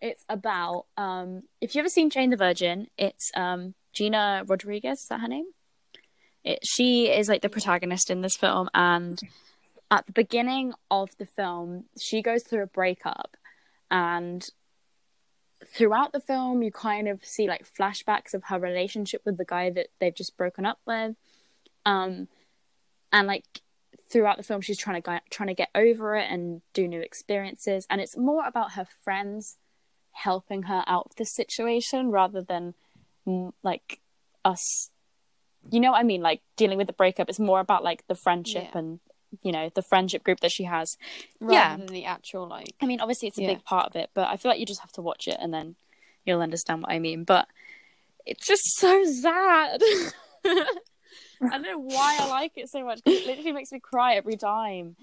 [0.00, 1.40] it's about um.
[1.60, 5.00] If you ever seen Jane the Virgin, it's um Gina Rodriguez.
[5.00, 5.46] Is that her name?
[6.44, 9.18] It, she is like the protagonist in this film, and
[9.90, 13.36] at the beginning of the film, she goes through a breakup,
[13.90, 14.46] and
[15.66, 19.70] throughout the film, you kind of see like flashbacks of her relationship with the guy
[19.70, 21.16] that they've just broken up with,
[21.86, 22.28] um,
[23.12, 23.44] and like
[24.10, 27.00] throughout the film she's trying to get, trying to get over it and do new
[27.00, 27.86] experiences.
[27.88, 29.56] And it's more about her friends
[30.12, 32.74] helping her out of this situation rather than
[33.26, 34.00] mm, like
[34.44, 34.90] us.
[35.70, 36.22] You know what i mean?
[36.22, 38.78] Like dealing with the breakup it's more about like the friendship Yeah.
[38.78, 39.00] and
[39.42, 40.96] you know the friendship group that she has
[41.40, 41.76] rather Yeah.
[41.76, 42.74] than the actual like.
[42.80, 43.54] i mean obviously it's a Yeah.
[43.54, 45.52] big part of it but i feel like you just have to watch it and
[45.54, 45.76] then
[46.26, 47.46] you'll understand what i mean but
[48.26, 49.80] it's just so sad
[50.44, 53.00] I don't know why I like it so much.
[53.04, 54.94] It literally makes me cry every time.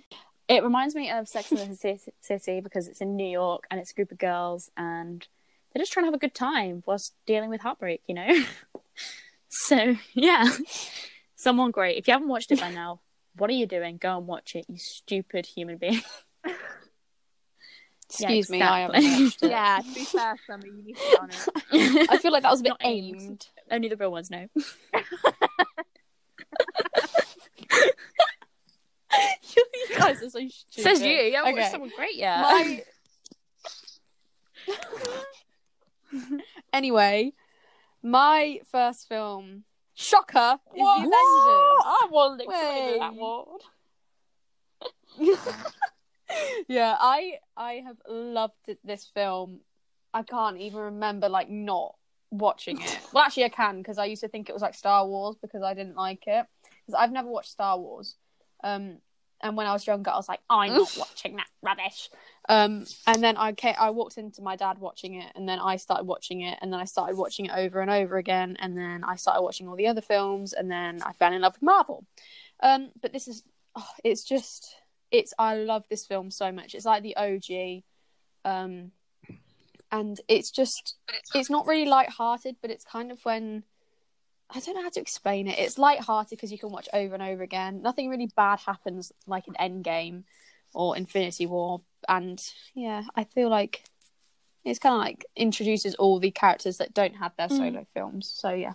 [0.48, 3.92] It reminds me of Sex and the City because it's in New York and it's
[3.92, 5.28] a group of girls and
[5.74, 8.30] they're just trying to have a good time whilst dealing with heartbreak, you know?
[9.50, 10.50] so, yeah.
[11.36, 11.98] Someone great.
[11.98, 13.02] If you haven't watched it by now,
[13.36, 13.98] what are you doing?
[13.98, 16.02] Go and watch it, you stupid human being.
[18.10, 18.62] Excuse me, exactly.
[18.62, 19.50] I haven't watched it.
[19.52, 22.10] Yeah, to be fair, Summer, you need to get on it.
[22.10, 23.22] I feel like that was a bit Not aimed.
[23.22, 23.48] aimed.
[23.70, 24.48] Only the real ones know.
[29.56, 29.64] you
[29.98, 30.84] guys are so stupid.
[30.84, 31.10] Says you.
[31.10, 31.62] You haven't Okay.
[31.62, 32.42] watched someone great yet.
[32.42, 32.84] My...
[36.74, 37.34] anyway,
[38.02, 39.64] my first film,
[40.00, 41.02] shocker, is What?
[41.02, 41.84] The Avengers.
[41.86, 43.62] I wasn't expecting that word.
[46.68, 49.60] yeah, I I have loved this film.
[50.14, 51.96] I can't even remember like not
[52.32, 53.00] watching it.
[53.14, 55.64] Well, actually, I can because I used to think it was like Star Wars because
[55.64, 58.16] I didn't like it because I've never watched Star Wars.
[58.64, 59.00] Um,
[59.42, 62.10] and when I was younger, I was like, I'm not watching that rubbish.
[62.48, 65.78] Um, and then I came, I walked into my dad watching it, and then I
[65.78, 69.04] started watching it, and then I started watching it over and over again, and then
[69.04, 72.06] I started watching all the other films, and then I fell in love with Marvel.
[72.62, 73.44] Um, but this is,
[73.76, 74.76] oh, it's just,
[75.12, 76.76] it's I love this film so much.
[76.76, 77.84] It's like the OG,
[78.46, 78.92] um,
[79.92, 80.96] and it's just,
[81.34, 83.64] it's not really light-hearted, but it's kind of when.
[84.54, 85.60] I don't know how to explain it.
[85.60, 87.82] It's light-hearted because you can watch over and over again.
[87.82, 90.24] Nothing really bad happens like in Endgame
[90.74, 92.42] or Infinity War, and
[92.74, 93.84] yeah, I feel like
[94.66, 98.32] it's kind of like introduces all the characters that don't have their solo films.
[98.36, 98.74] So yeah,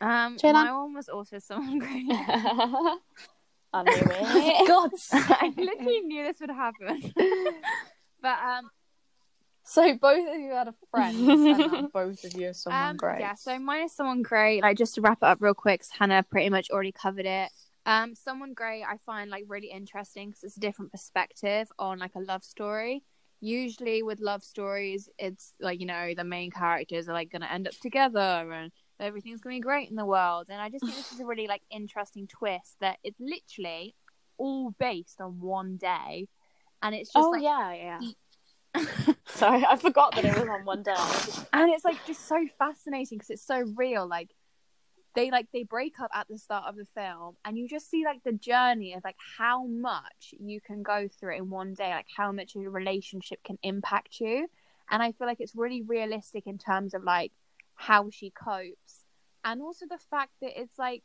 [0.00, 0.52] Um, Jaylan?
[0.52, 2.06] my one was also someone great.
[3.72, 4.68] I knew it.
[4.68, 4.90] God.
[5.12, 7.12] I literally knew this would happen.
[8.20, 8.70] but um,
[9.64, 13.20] So both of you had a friend, and both of you are someone um, great.
[13.20, 13.34] yeah.
[13.34, 14.62] So mine is someone great.
[14.62, 17.50] Like just to wrap it up real quick, Hannah pretty much already covered it.
[17.86, 22.14] Um, someone great I find like really interesting because it's a different perspective on like
[22.14, 23.02] a love story.
[23.40, 27.66] Usually with love stories, it's like you know the main characters are like gonna end
[27.66, 30.46] up together and everything's gonna be great in the world.
[30.50, 33.94] And I just think this is a really like interesting twist that it's literally
[34.36, 36.28] all based on one day,
[36.82, 38.00] and it's just oh like yeah, yeah.
[39.26, 40.94] Sorry, I forgot that it was on one day.
[41.52, 44.30] and it's like just so fascinating because it's so real like
[45.14, 48.04] they like they break up at the start of the film and you just see
[48.04, 52.06] like the journey of like how much you can go through in one day like
[52.16, 54.46] how much a relationship can impact you
[54.90, 57.32] and i feel like it's really realistic in terms of like
[57.74, 59.04] how she copes
[59.44, 61.02] and also the fact that it's like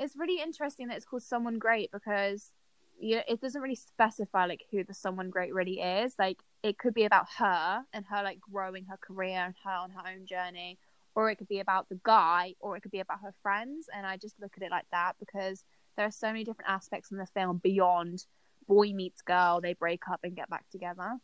[0.00, 2.50] it's really interesting that it's called someone great because
[2.98, 6.14] you know, it doesn't really specify like who the someone great really is.
[6.18, 9.90] Like it could be about her and her like growing her career and her on
[9.90, 10.78] her own journey
[11.14, 13.88] or it could be about the guy or it could be about her friends.
[13.94, 15.64] And i just look at it like that because
[15.96, 18.24] there are so many different aspects in the film beyond
[18.66, 21.18] boy meets girl they break up and get back together.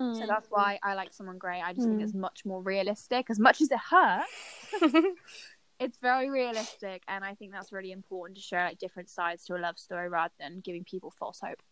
[0.00, 0.18] Mm.
[0.18, 1.60] so that's why i like someone great.
[1.60, 4.32] I just think it's much more realistic as much as it hurts
[5.80, 9.54] it's very realistic and i think that's really important to show like different sides to
[9.54, 11.62] a love story rather than giving people false hope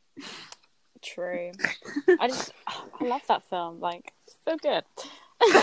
[1.02, 1.52] True.
[2.20, 3.80] I just I love that film.
[3.80, 4.12] Like
[4.44, 4.84] so good.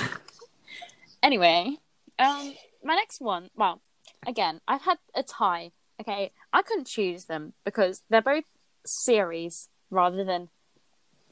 [1.24, 1.78] anyway,
[2.20, 2.54] um,
[2.84, 3.50] my next one.
[3.56, 3.82] Well,
[4.26, 5.72] again, I've had a tie.
[6.00, 8.46] Okay, I couldn't choose them because they're both
[8.86, 10.50] series rather than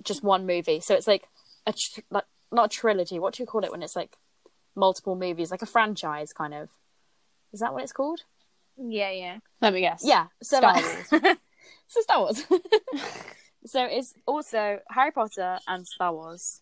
[0.04, 0.80] just one movie.
[0.80, 1.28] So it's like
[1.66, 3.20] a tr- like not a trilogy.
[3.20, 4.18] What do you call it when it's like
[4.76, 6.70] multiple movies, like a franchise kind of?
[7.54, 8.22] Is that what it's called?
[8.76, 10.02] yeah yeah Let me guess.
[10.04, 11.38] Yeah, so Star like-
[11.88, 12.44] so Star Wars.
[13.66, 16.62] so it's also Harry Potter and Star Wars.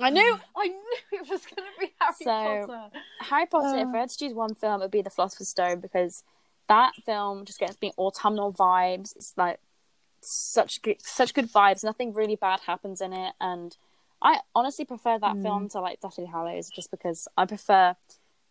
[0.00, 0.38] I knew.
[0.56, 2.90] I knew it was going to be Harry So- Potter.
[3.20, 3.92] Harry Potter, if uh.
[3.92, 6.22] I had to choose one film, it would be The Philosopher's Stone because
[6.68, 9.16] that film just gets me autumnal vibes.
[9.16, 9.60] It's like
[10.20, 11.84] such good, such good vibes.
[11.84, 13.76] Nothing really bad happens in it, and
[14.22, 15.42] I honestly prefer that hmm.
[15.42, 17.94] film to like Deathly Hallows just because I prefer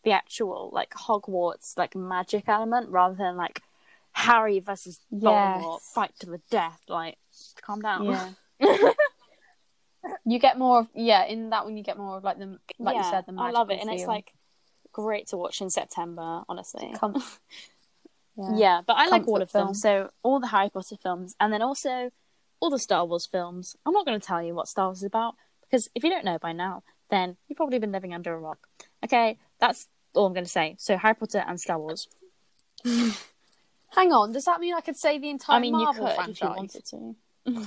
[0.03, 3.61] the actual like Hogwarts like magic element rather than like
[4.13, 5.91] Harry versus Voldemort Yes.
[5.93, 6.81] fight to the death.
[6.87, 7.17] Like,
[7.61, 8.05] calm down.
[8.05, 8.29] Yeah.
[10.25, 11.77] you get more of yeah in that one.
[11.77, 14.05] You get more of like the like you said the I love it, and it's
[14.05, 14.33] like
[14.91, 16.41] great to watch in September.
[16.47, 17.21] Honestly, Come-
[18.55, 19.73] Yeah, but I like all Comfort of them.
[19.75, 22.09] So all the Harry Potter films, and then also
[22.59, 23.75] all the Star Wars films.
[23.85, 26.25] I'm not going to tell you what Star Wars is about because if you don't
[26.25, 28.67] know by now, then you've probably been living under a rock.
[29.03, 30.75] Okay, that's all I'm going to say.
[30.79, 32.07] So Harry Potter and Star Wars.
[32.85, 36.15] Hang on, does that mean I could say the entire I mean, Marvel you could
[36.15, 36.35] franchise?
[36.35, 37.65] if you wanted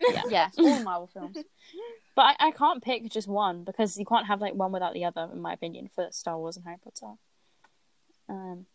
[0.00, 0.24] to.
[0.30, 1.36] yeah, all Marvel films.
[2.16, 5.04] But I, I can't pick just one because you can't have like one without the
[5.04, 7.14] other, in my opinion, for Star Wars and Harry Potter.
[8.28, 8.66] Um,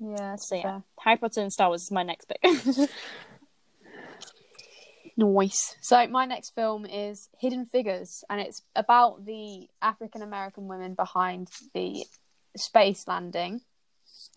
[0.00, 2.40] Yeah, so yeah, Harry Potter and Star Wars is my next pick.
[5.18, 5.74] Nice.
[5.80, 11.48] So my next film is Hidden Figures, and it's about the African American women behind
[11.74, 12.04] the
[12.56, 13.62] space landing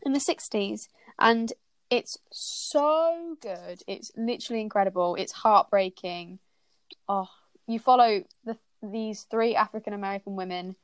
[0.04, 1.54] in the sixties, and
[1.92, 3.84] it's so good.
[3.86, 5.14] It's literally incredible.
[5.14, 6.40] It's heartbreaking.
[7.08, 7.30] Oh,
[7.68, 10.78] you follow the these three African American women,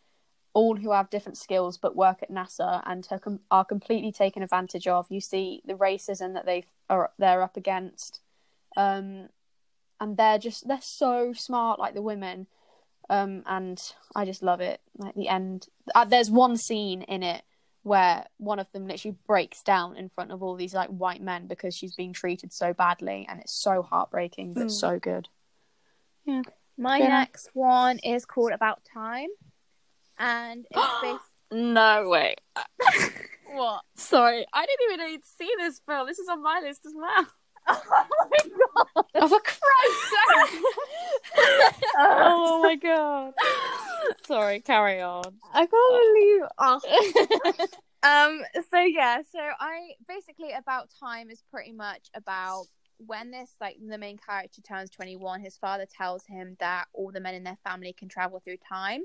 [0.53, 4.43] all who have different skills but work at NASA and are, com- are completely taken
[4.43, 5.07] advantage of.
[5.09, 8.19] You see the racism that they are they're up against.
[8.75, 9.29] Um,
[9.99, 12.47] and they're just they're so smart like the women
[13.09, 17.43] um and i just love it like the end uh, there's one scene in it
[17.83, 21.47] where one of them literally breaks down in front of all these like white men
[21.47, 25.29] because she's being treated so badly and it's so heartbreaking but so good
[26.25, 26.41] Yeah.
[26.77, 27.07] My Yeah.
[27.07, 29.29] next one is called About Time,
[30.19, 31.23] and it's based.
[31.51, 32.35] no way.
[33.45, 33.81] what?
[33.95, 36.05] Sorry, I didn't even know you'd see this film.
[36.05, 37.27] This is on my list as well.
[37.69, 37.81] Oh
[38.31, 38.56] my god!
[39.15, 40.63] Oh for christ's sake
[41.97, 43.33] oh my god.
[44.25, 45.23] Sorry, carry on.
[45.53, 46.49] I can't believe.
[46.57, 47.67] Oh.
[48.03, 48.43] Um.
[48.69, 49.21] So yeah.
[49.29, 52.65] So I basically about time is pretty much about
[53.05, 57.19] when this like the main character turns 21 his father tells him that all the
[57.19, 59.01] men in their family can travel through time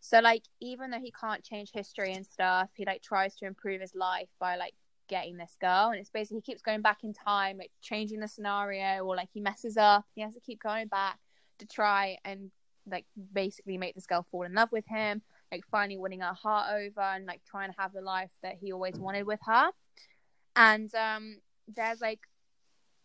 [0.00, 3.80] so like even though he can't change history and stuff he like tries to improve
[3.80, 4.74] his life by like
[5.10, 5.90] getting this girl.
[5.90, 9.28] And it's basically he keeps going back in time like changing the scenario or like
[9.34, 10.06] he messes up.
[10.14, 11.18] He has to keep going back
[11.58, 12.50] to try and
[12.90, 15.20] like basically make this girl fall in love with him
[15.52, 18.72] like finally winning her heart over and like trying to have the life that he
[18.72, 19.70] always wanted with her.
[20.56, 21.38] And um
[21.68, 22.20] there's like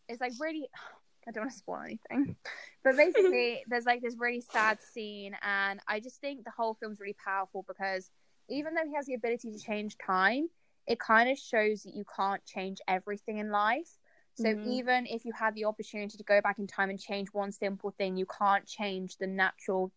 [0.08, 0.70] it's like really
[1.28, 2.36] I don't want to spoil anything.
[2.84, 5.36] But basically there's like this really sad scene.
[5.42, 8.12] And I just think the whole film's really powerful because
[8.48, 10.50] even though he has the ability to change time,
[10.88, 13.90] it kind of shows that you can't change everything in life.
[14.36, 14.64] So Mhm.
[14.64, 17.92] even if you had the opportunity to go back in time and change one simple
[17.92, 19.92] thing, you can't change the natural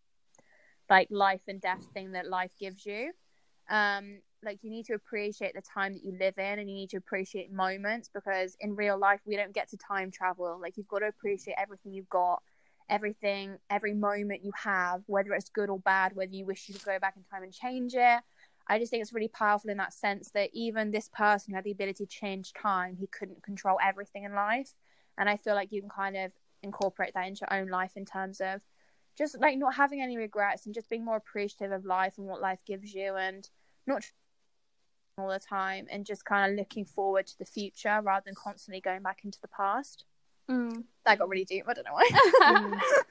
[0.89, 3.13] like life and death thing that life gives you.
[3.69, 6.91] Um like you need to appreciate the time that you live in and you need
[6.91, 10.87] to appreciate moments because in real life we don't get to time travel like you've
[10.89, 12.41] got to appreciate everything you've got
[12.89, 16.85] everything every moment you have whether it's good or bad whether you wish you could
[16.85, 18.21] go back in time and change it
[18.69, 21.65] i just think it's really powerful in that sense that even this person who had
[21.65, 24.75] the ability to change time he couldn't control everything in life
[25.17, 28.05] and i feel like you can kind of incorporate that into your own life in
[28.05, 28.61] terms of
[29.17, 32.41] just like not having any regrets and just being more appreciative of life and what
[32.41, 33.49] life gives you and
[33.87, 34.05] not
[35.19, 38.81] all the time and just kind of looking forward to the future rather than constantly
[38.81, 40.05] going back into the past.
[40.49, 40.85] Mm.
[41.05, 41.65] That got really deep.
[41.67, 42.81] I don't know why.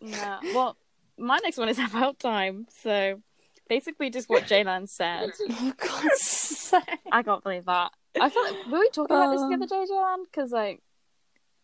[0.00, 0.38] Yeah.
[0.54, 0.76] Well,
[1.16, 2.66] my next one is about time.
[2.70, 3.20] So
[3.68, 5.30] basically, just what Jaylan said.
[5.50, 7.92] oh god's sake I can't believe that.
[8.20, 10.24] I feel like were we talking about this the Um, other day, Jaylan?
[10.24, 10.82] Because like,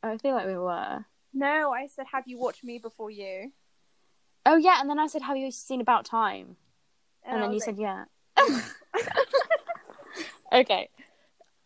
[0.02, 1.04] I feel like we were.
[1.32, 3.52] no, I said, have you watched me before you?
[4.46, 6.56] Oh yeah, and then I said, "Have you seen About Time?"
[7.24, 8.04] And, I then you was said, "Yeah."
[10.52, 10.90] okay.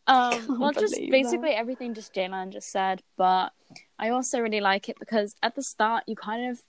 [0.06, 3.52] Um, well, just basically everything just Jaylan just said, but
[3.98, 6.62] I also really like it because at the start you kind of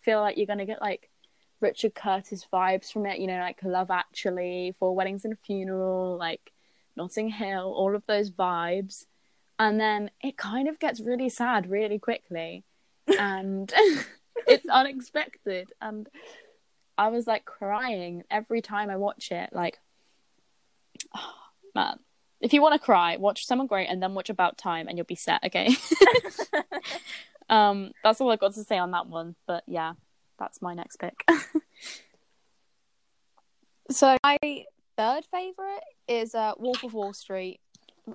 [0.00, 1.10] feel like you're gonna get like
[1.64, 6.18] Richard Curtis vibes from it, you know, like Love Actually, Four Weddings and a Funeral,
[6.18, 6.52] like
[6.94, 9.06] Notting Hill, all of those vibes,
[9.58, 12.64] and then it kind of gets really sad really quickly,
[13.18, 13.72] and
[14.46, 16.06] it's unexpected, and
[16.98, 19.78] I was like crying every time I watch it, like,
[21.16, 21.34] oh,
[21.74, 21.98] man
[22.44, 25.06] if you want to cry, watch Someone Great and then watch About Time, and you'll
[25.06, 25.42] be set.
[25.44, 25.74] Okay.
[27.48, 29.34] um, that's all I got to say on that one.
[29.46, 29.94] But yeah,
[30.38, 31.24] that's my next pick.
[33.90, 34.38] So my
[34.96, 37.60] third favorite is uh, Wolf of Wall Street.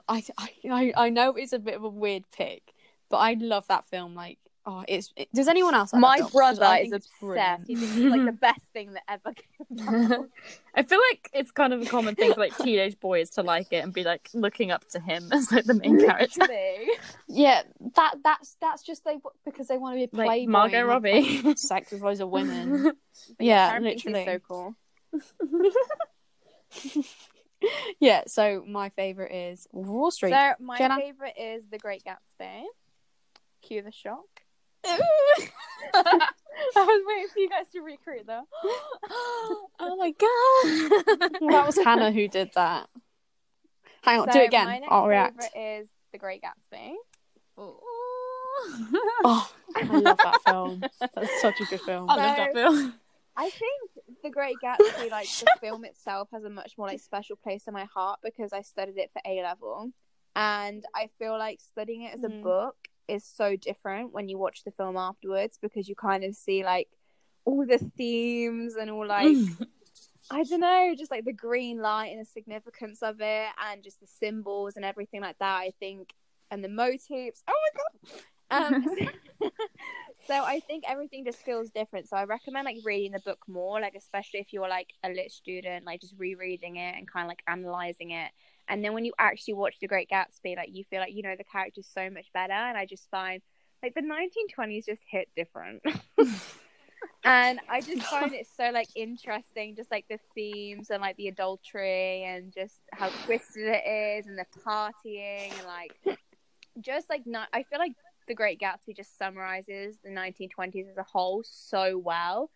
[0.07, 2.73] I, I I know it's a bit of a weird pick,
[3.09, 4.15] but I love that film.
[4.15, 4.39] Like,
[4.69, 5.11] oh, it's.
[5.15, 5.91] It, does anyone else?
[5.93, 7.67] Like My brother is think it's obsessed.
[7.67, 10.29] He thinks it's like the best thing that ever came out.
[10.75, 13.67] I feel like it's kind of a common thing for like teenage boys to like
[13.71, 16.47] it and be like looking up to him as like the main character.
[17.27, 17.63] Yeah,
[17.95, 20.51] that that's that's just they because they want to be a Like playboy.
[20.51, 21.41] Margot and Robbie.
[21.43, 22.93] like, sex with loads of women.
[23.39, 24.39] Yeah, Karen thinks he's literally.
[24.39, 24.75] so cool.
[27.99, 28.23] yeah.
[28.27, 30.31] So my favorite is Wall Street.
[30.31, 30.97] So my Jenna?
[30.97, 32.63] favorite is The Great Gatsby.
[33.61, 34.38] Cue the shock.
[34.85, 36.29] I
[36.75, 38.43] was waiting for you guys to recreate that.
[39.09, 41.49] oh my god.
[41.51, 42.87] that was Hannah who did that.
[44.03, 44.65] Hang on, So do it again.
[44.65, 45.43] My next I'll react.
[45.55, 46.93] is The Great Gatsby.
[47.57, 50.81] Oh, I love that film.
[51.13, 52.09] That's such a good film.
[52.09, 52.93] I love that film.
[53.35, 53.91] I think
[54.23, 57.73] The Great Gatsby, like the film itself, has a much more like special place in
[57.73, 59.91] my heart because I studied it for A level,
[60.35, 62.43] and I feel like studying it as a Mm.
[62.43, 62.75] book
[63.09, 66.89] is so different when you watch the film afterwards because you kind of see like
[67.45, 69.35] all the themes and all like
[70.31, 73.99] I don't know, just like the green light and the significance of it, and just
[73.99, 75.57] the symbols and everything like that.
[75.57, 76.13] I think,
[76.51, 77.43] and the motifs.
[77.47, 78.21] Oh my god!
[78.51, 78.85] Um,
[80.29, 82.07] so I think everything just feels different.
[82.07, 85.31] So I recommend like reading the book more, like especially if you're like a lit
[85.31, 88.31] student, like just rereading it and kind of like analyzing it.
[88.67, 91.33] And then when you actually watch The Great Gatsby, like you feel like you know
[91.35, 92.53] the characters so much better.
[92.53, 93.41] And I just find
[93.81, 95.81] like the 1920s just hit different.
[97.23, 101.29] and I just find it so like interesting, just like the themes and like the
[101.29, 103.83] adultery and just how twisted it
[104.19, 106.19] is and the partying and like
[106.81, 107.47] just like not.
[107.51, 107.93] I feel like
[108.29, 112.49] The Great Gatsby just summarizes the 1920s as a whole so well.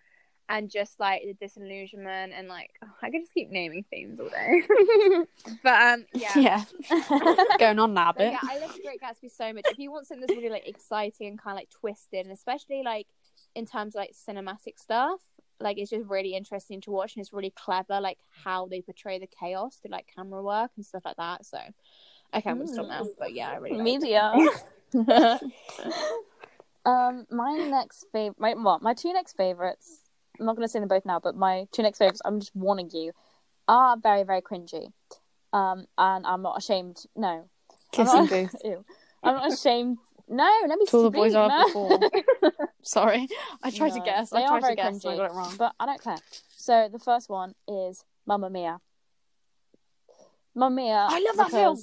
[0.50, 2.70] And just like the disillusionment and like
[3.02, 4.62] I could just keep naming themes all day,
[5.64, 6.64] but um yeah, Yeah.
[7.60, 8.34] Going on now but bit.
[8.34, 9.66] yeah, I love The Great Gatsby so much.
[9.72, 12.84] If you want something that's really like exciting and kind of like twisted, and especially
[12.84, 13.08] like
[13.56, 15.22] in terms of like cinematic stuff,
[15.62, 19.20] like it's just really interesting to watch, and it's really clever, like how they portray
[19.20, 21.46] the chaos through like camera work and stuff like that.
[21.46, 21.58] So,
[22.36, 23.08] okay, I'm gonna stop now.
[23.18, 23.82] But yeah, I really.
[23.92, 24.34] Media.
[26.86, 30.00] um, my next favorite, my well, my two next favorites.
[30.40, 32.22] I'm not going to say them both now, but my two next favorites.
[32.26, 33.12] I'm just warning you,
[33.68, 34.92] are very very cringy.
[35.52, 37.04] Um, and I'm not ashamed.
[37.16, 37.46] No, I'm
[37.92, 38.56] Kissing not, booth.
[38.66, 38.84] Ew.
[39.24, 39.98] I'm not ashamed.
[40.28, 41.66] No, let me To all the boys are no.
[41.68, 42.00] before.
[42.82, 43.28] Sorry.
[43.62, 44.30] I tried to guess.
[44.32, 45.54] They I are tried very to guess and I got it wrong.
[45.58, 46.18] but I don't care.
[46.50, 48.80] So the first one is Mamma Mia.
[50.56, 51.08] Mamma Mia.
[51.10, 51.78] I love that film.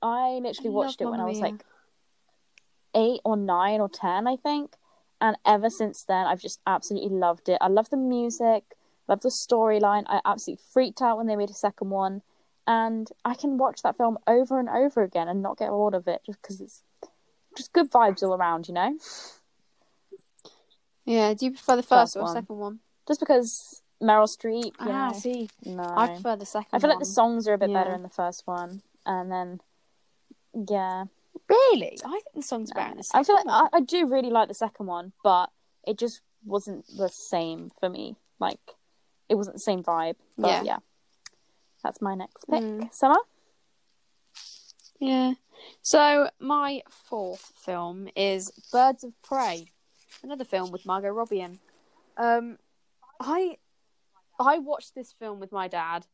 [0.00, 1.64] I literally I watched it when I was like
[2.94, 4.76] eight or nine or ten, I think.
[5.20, 7.58] And ever since then, I've just absolutely loved it.
[7.60, 8.64] I love the music,
[9.08, 10.04] love the storyline.
[10.08, 12.22] I absolutely freaked out when they made a second one,
[12.66, 16.08] and I can watch that film over and over again and not get bored of
[16.08, 16.82] it, just because it's
[17.56, 18.98] just good vibes all around, you know.
[21.04, 22.32] Yeah, do you prefer the First first, or one.
[22.34, 22.78] second one?
[23.06, 25.12] Just because Meryl Streep, Ah, know.
[25.12, 25.48] see.
[25.64, 28.02] No, I prefer the second I feel like the songs are a bit better in
[28.02, 29.60] the first one, and then
[30.68, 31.04] yeah,
[31.52, 31.98] Really?
[32.04, 33.46] I think the songs better the I feel like.
[33.48, 35.50] I, I do really like the second one, but
[35.86, 38.16] it just wasn't the same for me.
[38.38, 38.60] Like
[39.28, 40.16] it wasn't the same vibe.
[40.38, 40.62] But Yeah.
[40.64, 40.78] yeah,
[41.82, 42.62] that's my next pick.
[42.62, 42.92] Mm.
[42.92, 43.18] Summer.
[44.98, 45.34] Yeah.
[45.82, 49.72] So my fourth film is Birds of Prey,
[50.22, 51.58] another film with Margot Robbie in.
[52.16, 52.58] Um,
[53.20, 53.58] I
[54.38, 56.06] I watched this film with my dad,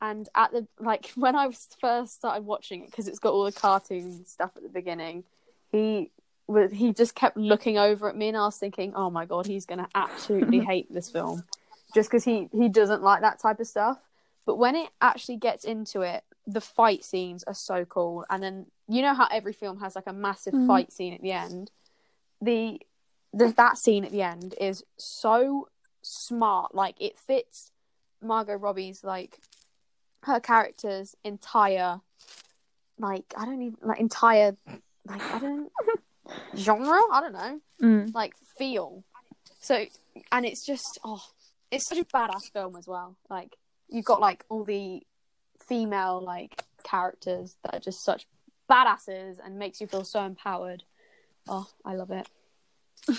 [0.00, 3.44] and at the like when I was first started watching it because it's got all
[3.44, 5.24] the cartoon stuff at the beginning,
[5.72, 6.10] he
[6.46, 9.46] was he just kept looking over at me, and I was thinking, oh my god,
[9.46, 11.44] he's gonna absolutely hate this film,
[11.94, 13.98] just because he he doesn't like that type of stuff.
[14.44, 18.24] But when it actually gets into it, the fight scenes are so cool.
[18.30, 20.66] And then you know how every film has like a massive Mhm.
[20.68, 21.72] fight scene at the end.
[22.40, 22.80] The,
[23.32, 25.68] the that scene at the end is so
[26.02, 26.76] smart.
[26.76, 27.72] Like it fits
[28.22, 29.40] Margot Robbie's like
[30.26, 32.00] her character's entire
[32.98, 34.56] like I don't even like entire
[35.06, 35.70] like I don't
[36.56, 37.00] genre.
[37.12, 38.14] I don't know Mm.
[38.14, 39.04] like feel.
[39.60, 39.84] So
[40.32, 41.22] and it's just oh,
[41.70, 43.16] it's such a badass film as well.
[43.30, 43.56] Like
[43.88, 45.02] you've got like all the
[45.68, 48.26] female like characters that are just such
[48.70, 50.82] badasses and makes you feel so empowered.
[51.48, 52.28] Oh, I love it.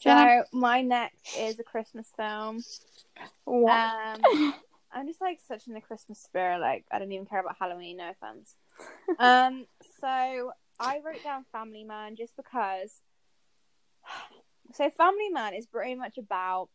[0.00, 2.62] So my next is a Christmas film.
[3.46, 4.54] Um,
[4.92, 6.60] I'm just like such in the Christmas spirit.
[6.60, 7.98] Like I don't even care about Halloween.
[7.98, 8.56] No offense.
[9.18, 9.66] um,
[10.00, 13.00] so I wrote down Family Man just because.
[14.74, 16.70] So Family Man is pretty much about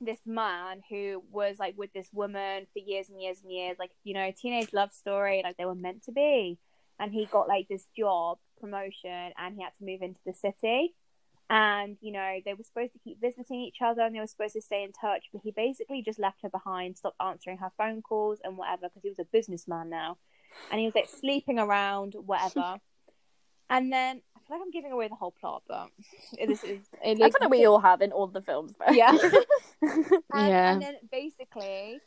[0.00, 3.92] this man who was like with this woman for years and years and years, like
[4.02, 6.58] you know, teenage love story, like they were meant to be.
[6.98, 10.94] And he got like this job promotion, and he had to move into the city
[11.50, 14.54] and you know they were supposed to keep visiting each other and they were supposed
[14.54, 18.00] to stay in touch but he basically just left her behind stopped answering her phone
[18.00, 20.16] calls and whatever because he was a businessman now
[20.70, 22.76] and he was like sleeping around whatever
[23.70, 25.88] and then i feel like i'm giving away the whole plot but
[26.46, 28.92] this is it That's what we all have in all the films, though.
[28.92, 29.10] yeah
[29.82, 30.72] and, Yeah.
[30.72, 31.98] and then basically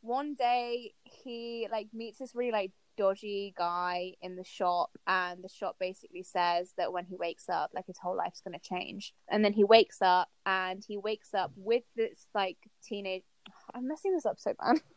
[0.00, 5.48] one day he like meets this really like dodgy guy in the shop and the
[5.48, 9.14] shop basically says that when he wakes up like his whole life's going to change.
[9.28, 13.24] And then he wakes up and he wakes up with this like teenage
[13.74, 14.80] i'm messing this up so bad.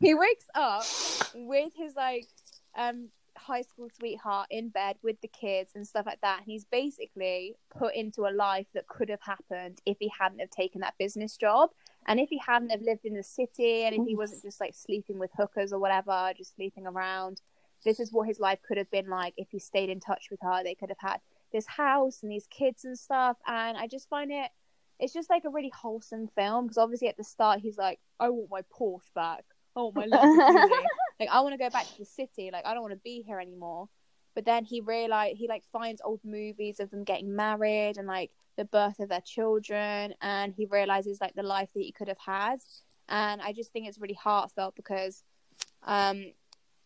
[0.00, 0.84] He wakes up
[1.34, 2.24] with his like
[2.76, 6.64] um high school sweetheart in bed with the kids and stuff like that and he's
[6.64, 10.94] basically put into a life that could have happened if he hadn't have taken that
[10.98, 11.70] business job
[12.06, 14.74] and if he hadn't have lived in the city and if he wasn't just like
[14.74, 17.40] sleeping with hookers or whatever just sleeping around
[17.84, 20.40] this is what his life could have been like if he stayed in touch with
[20.42, 21.18] her they could have had
[21.52, 24.50] this house and these kids and stuff and i just find it
[24.98, 28.28] it's just like a really wholesome film because obviously at the start he's like i
[28.28, 29.44] want my porsche back
[29.78, 30.86] I want my Lamborghini.
[31.20, 32.50] like I want to go back to the city.
[32.52, 33.88] Like I don't want to be here anymore.
[34.34, 38.30] But then he realized he like finds old movies of them getting married and like
[38.58, 42.18] the birth of their children, and he realizes like the life that he could have
[42.18, 42.58] had.
[43.08, 45.22] And I just think it's really heartfelt because,
[45.84, 46.32] um,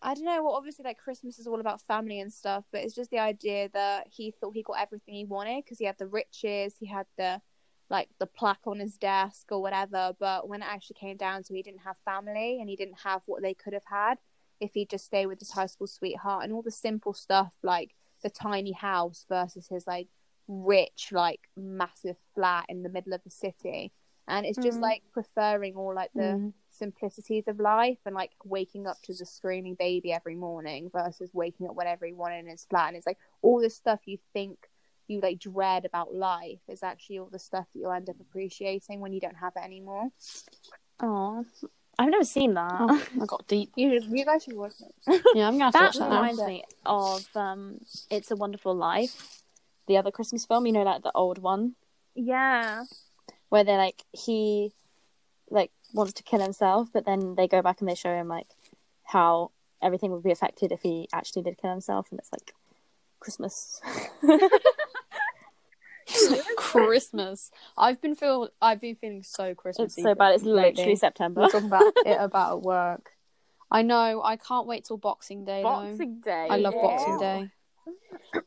[0.02, 0.44] I don't know.
[0.44, 3.70] Well, obviously, like Christmas is all about family and stuff, but it's just the idea
[3.72, 7.06] that he thought he got everything he wanted because he had the riches, he had
[7.16, 7.40] the
[7.90, 10.12] like the plaque on his desk or whatever.
[10.18, 13.22] But when it actually came down to, he didn't have family and he didn't have
[13.26, 14.18] what they could have had
[14.60, 17.94] if he'd just stayed with his high school sweetheart and all the simple stuff like
[18.22, 20.08] the tiny house versus his like
[20.48, 23.92] rich like massive flat in the middle of the city
[24.28, 24.82] and it's just Mm.
[24.82, 26.52] like preferring all like the Mm.
[26.70, 31.68] simplicities of life and like waking up to the screaming baby every morning versus waking
[31.68, 34.68] up whenever he wanted in his flat and it's like all this stuff you think
[35.08, 39.00] you like dread about life is actually all the stuff that you'll end up appreciating
[39.00, 40.08] when you don't have it anymore
[41.00, 41.44] Oh,
[41.98, 42.76] I've never seen that.
[42.78, 43.72] Oh, I got deep.
[43.76, 46.16] you you guys should watch it Yeah, I'm gonna have to That watch that now.
[46.20, 47.80] reminds me of um,
[48.10, 49.41] "It's a Wonderful Life,"
[49.92, 50.66] the other Christmas film.
[50.66, 51.74] You know, like the old one
[52.14, 52.84] yeah
[53.48, 54.70] where they're like he
[55.50, 58.46] like wants to kill himself, but then they go back and they show him like
[59.04, 59.50] how
[59.82, 62.54] everything would be affected if he actually did kill himself, and it's like
[63.20, 63.80] Christmas.
[66.56, 67.50] Christmas.
[67.76, 69.98] I've been feel I've been feeling so Christmas.
[69.98, 70.34] it's so bad.
[70.34, 70.70] It's lately.
[70.70, 71.42] literally September.
[71.42, 73.10] We're talking about it about work.
[73.70, 74.22] I know.
[74.24, 75.62] I can't wait till Boxing Day.
[75.62, 75.68] though.
[75.68, 76.48] Boxing Day.
[76.50, 76.82] I love yeah.
[76.82, 77.50] Boxing Day.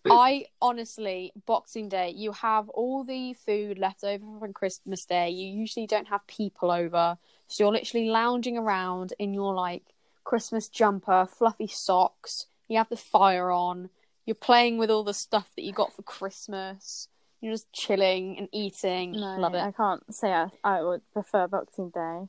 [0.10, 5.30] I honestly, Boxing Day, you have all the food left over from Christmas Day.
[5.30, 7.18] You usually don't have people over.
[7.48, 9.84] So you're literally lounging around in your like
[10.24, 12.48] Christmas jumper, fluffy socks.
[12.68, 13.90] You have the fire on.
[14.26, 17.08] You're playing with all the stuff that you got for Christmas.
[17.42, 19.12] You're just chilling and eating.
[19.12, 19.60] No, Love it.
[19.62, 22.28] I can't say I, I would prefer Boxing Day.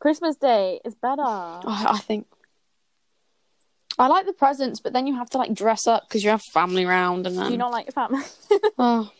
[0.00, 1.22] Christmas Day is better.
[1.22, 2.26] I, I think
[3.98, 6.42] I like the presents, but then you have to like dress up because you have
[6.52, 7.46] family round and then.
[7.46, 8.22] Do you not like your family?
[8.76, 9.10] Oh.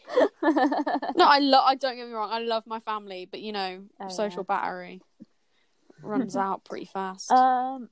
[0.43, 1.65] no, I love.
[1.67, 2.31] I don't get me wrong.
[2.33, 5.01] I love my family, but you know, Oh, social battery
[6.03, 7.31] runs out pretty fast.
[7.31, 7.89] Um,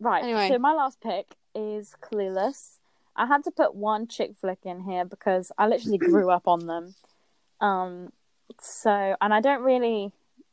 [0.00, 0.22] right.
[0.22, 0.48] Anyway.
[0.48, 2.78] So my last pick is Clueless.
[3.16, 6.66] I had to put one chick flick in here because I literally grew up on
[6.66, 6.94] them.
[7.60, 8.12] Um,
[8.60, 10.12] so and I don't really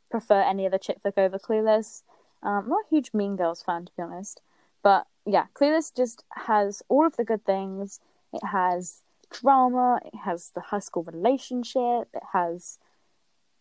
[0.10, 2.04] prefer any other chick flick over Clueless.
[2.44, 4.42] Um, I'm not a huge Mean Girls fan to be honest,
[4.84, 8.00] but yeah, Clueless just has all of the good things.
[8.34, 10.00] It has drama.
[10.06, 12.10] It has the high school relationship.
[12.14, 12.80] It has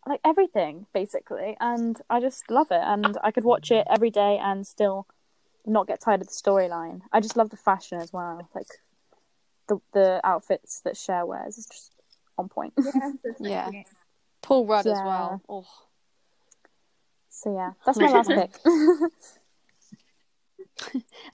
[0.07, 4.39] like everything basically and i just love it and i could watch it every day
[4.41, 5.07] and still
[5.67, 8.69] not get tired of the storyline i just love the fashion as well like
[9.69, 11.93] the the outfits that Cher wears is just
[12.39, 12.73] on point
[13.41, 13.71] yeah,
[14.43, 15.43] Paul Rudd as well.
[15.49, 15.67] Oh,
[17.29, 18.51] so yeah that's my last pick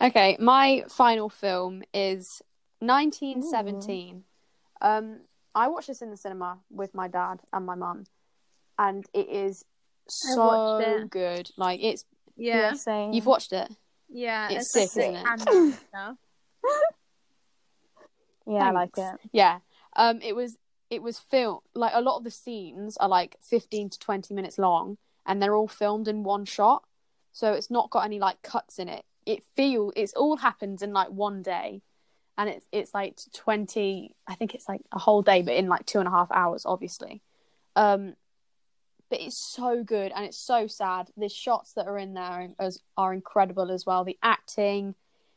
[0.00, 0.36] okay.
[0.40, 2.42] My final film is
[2.80, 4.24] 1917.
[4.80, 5.20] Um,
[5.54, 8.04] I watched this in the cinema with my dad and my mum,
[8.78, 9.64] and it is
[10.08, 11.10] so it.
[11.10, 11.50] good.
[11.56, 12.04] Like it's
[12.36, 13.70] yeah saying you've watched it.
[14.08, 15.26] yeah It's like sick, isn't it?
[15.26, 16.16] animated stuff.
[18.46, 19.58] yeah i like it Yeah.
[19.94, 20.56] Um, it was
[20.88, 24.58] it was filmed like a lot of the scenes are like fifteen to twenty minutes
[24.58, 26.84] long, and they're all filmed in one shot.
[27.32, 29.04] So it's not got any like cuts in it.
[29.26, 31.82] It feel it's all happens in like one day,
[32.36, 34.14] and it's it's like twenty.
[34.26, 36.64] I think it's like a whole day, but in like two and a half hours,
[36.66, 37.22] obviously.
[37.76, 38.14] Um,
[39.12, 41.10] but it's so good and it's so sad.
[41.18, 44.04] The shots that are in there are, are incredible as well.
[44.04, 44.94] The acting,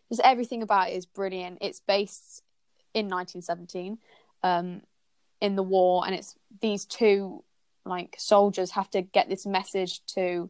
[0.07, 1.57] just everything about it is brilliant.
[1.59, 2.41] It's based
[2.93, 3.97] in 1917
[4.43, 4.81] um,
[5.41, 7.43] in the war, and it's these two
[7.86, 10.49] like soldiers have to get this message to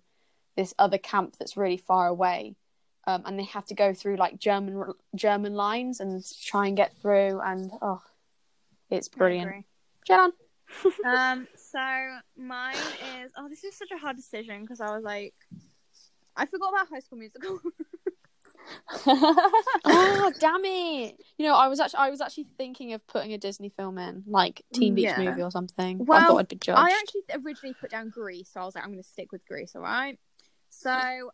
[0.56, 2.56] this other camp that's really far away,
[3.08, 6.96] um, and they have to go through like German German lines and try and get
[7.02, 7.40] through.
[7.40, 8.02] And oh,
[8.90, 9.66] it's brilliant.
[10.08, 10.32] Jan,
[11.06, 11.80] um, so
[12.38, 15.34] mine is oh, this is such a hard decision because I was like,
[16.36, 17.60] I forgot about High School Musical.
[19.06, 21.18] oh damn it!
[21.38, 24.24] You know, I was actually I was actually thinking of putting a Disney film in,
[24.28, 25.22] like Teen Beach Yeah.
[25.22, 26.00] Movie or something.
[26.00, 26.80] but I Well, thought I'd be judged.
[26.80, 29.46] I actually originally put down Grease, so I was like, I'm going to stick with
[29.48, 29.76] Grease.
[29.76, 30.18] all right?
[30.78, 30.92] So,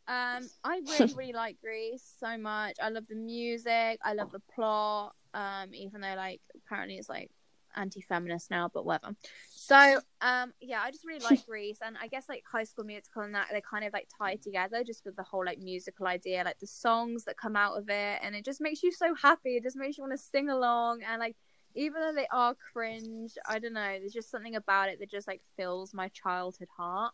[0.07, 2.77] um, I really, really like Grease so much.
[2.81, 7.31] I love the music, I love the plot, um, even though, like, apparently it's like
[7.75, 9.15] anti-feminist now, but whatever.
[9.49, 13.23] So, um, yeah, I just really like Grease, and I guess like High School Musical
[13.23, 16.43] and that they kind of like tie together just with the whole like musical idea,
[16.43, 19.57] like the songs that come out of it, and it just makes you so happy.
[19.57, 21.35] It just makes you want to sing along, and like
[21.73, 25.27] even though they are cringe, I don't know, there's just something about it that just
[25.27, 27.13] like fills my childhood heart.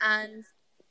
[0.00, 0.44] And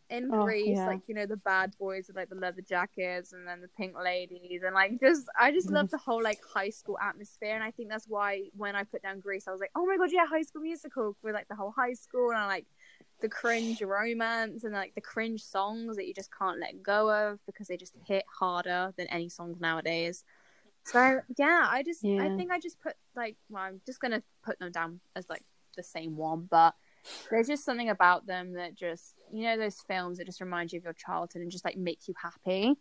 [0.09, 0.87] in Oh, Grease, yeah.
[0.87, 3.95] like you know, the bad boys with like the leather jackets and then the pink
[3.97, 7.71] ladies, and like just I just love the whole like high school atmosphere, and I
[7.71, 10.25] think that's why when I put down Grease, I was like, oh my god, yeah,
[10.25, 12.65] High School Musical with like the whole high school and like
[13.21, 17.39] the cringe romance and like the cringe songs that you just can't let go of
[17.45, 20.23] because they just hit harder than any songs nowadays.
[20.85, 24.57] So yeah, I just I think I just put like well, I'm just gonna put
[24.59, 25.43] them down as like
[25.75, 26.73] the same one, but
[27.31, 30.77] there's just something about them that just you know those films that just remind you
[30.79, 32.75] of your childhood and just like make you happy.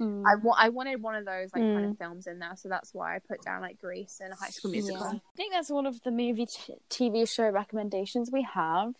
[0.00, 0.24] Mm.
[0.26, 1.90] I wa- I wanted one of those like kind Mm.
[1.92, 4.72] of films in there, so that's why I put down like Grease and High School
[4.72, 5.04] Musical.
[5.04, 8.94] I think that's one of the movie t- TV show recommendations we have.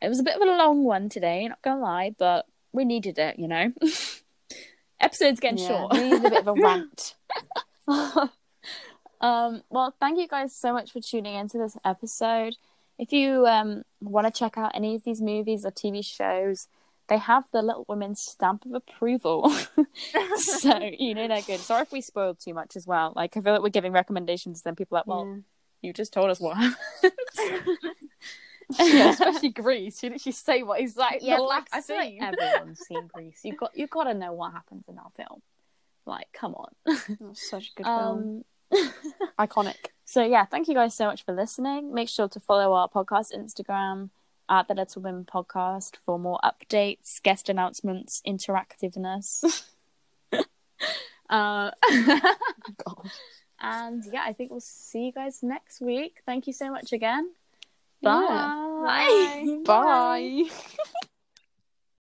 [0.00, 3.18] It was a bit of a long one today, not gonna lie, but we needed
[3.18, 3.72] it, you know.
[5.00, 5.92] Episode's getting Yeah, short.
[5.94, 7.14] we needed a bit of a rant.
[9.20, 12.54] um, well, thank you guys so much for tuning into this episode.
[13.00, 16.68] If you um, want to check out any of these movies or TV shows,
[17.08, 19.50] they have the Little Women stamp of approval.
[20.36, 21.60] so, you know, they're good.
[21.60, 23.14] Sorry if we spoiled too much as well.
[23.16, 25.40] Like, I feel like we're giving recommendations, then people are like, well, Yeah.
[25.88, 26.78] you just told us what happened.
[28.78, 30.02] Yeah, especially Grease.
[30.02, 33.40] You literally say what is like yeah, the like, I feel like everyone's seen Grease.
[33.42, 35.42] You got you got to know what happens in our film.
[36.06, 36.72] Like, come on.
[36.86, 38.44] Oh, such a good film.
[38.72, 38.92] Um,
[39.38, 39.74] Iconic.
[40.10, 41.94] So yeah, thank you guys so much for listening.
[41.94, 44.10] Make sure to follow our podcast Instagram
[44.48, 49.68] at the Little Women Podcast for more updates, guest announcements, interactiveness.
[50.32, 50.40] uh,
[51.30, 53.10] God.
[53.60, 56.22] and yeah, I think we'll see you guys next week.
[56.26, 57.30] Thank you so much again.
[58.00, 58.80] Yeah.
[58.82, 59.58] Bye.
[59.64, 60.44] Bye.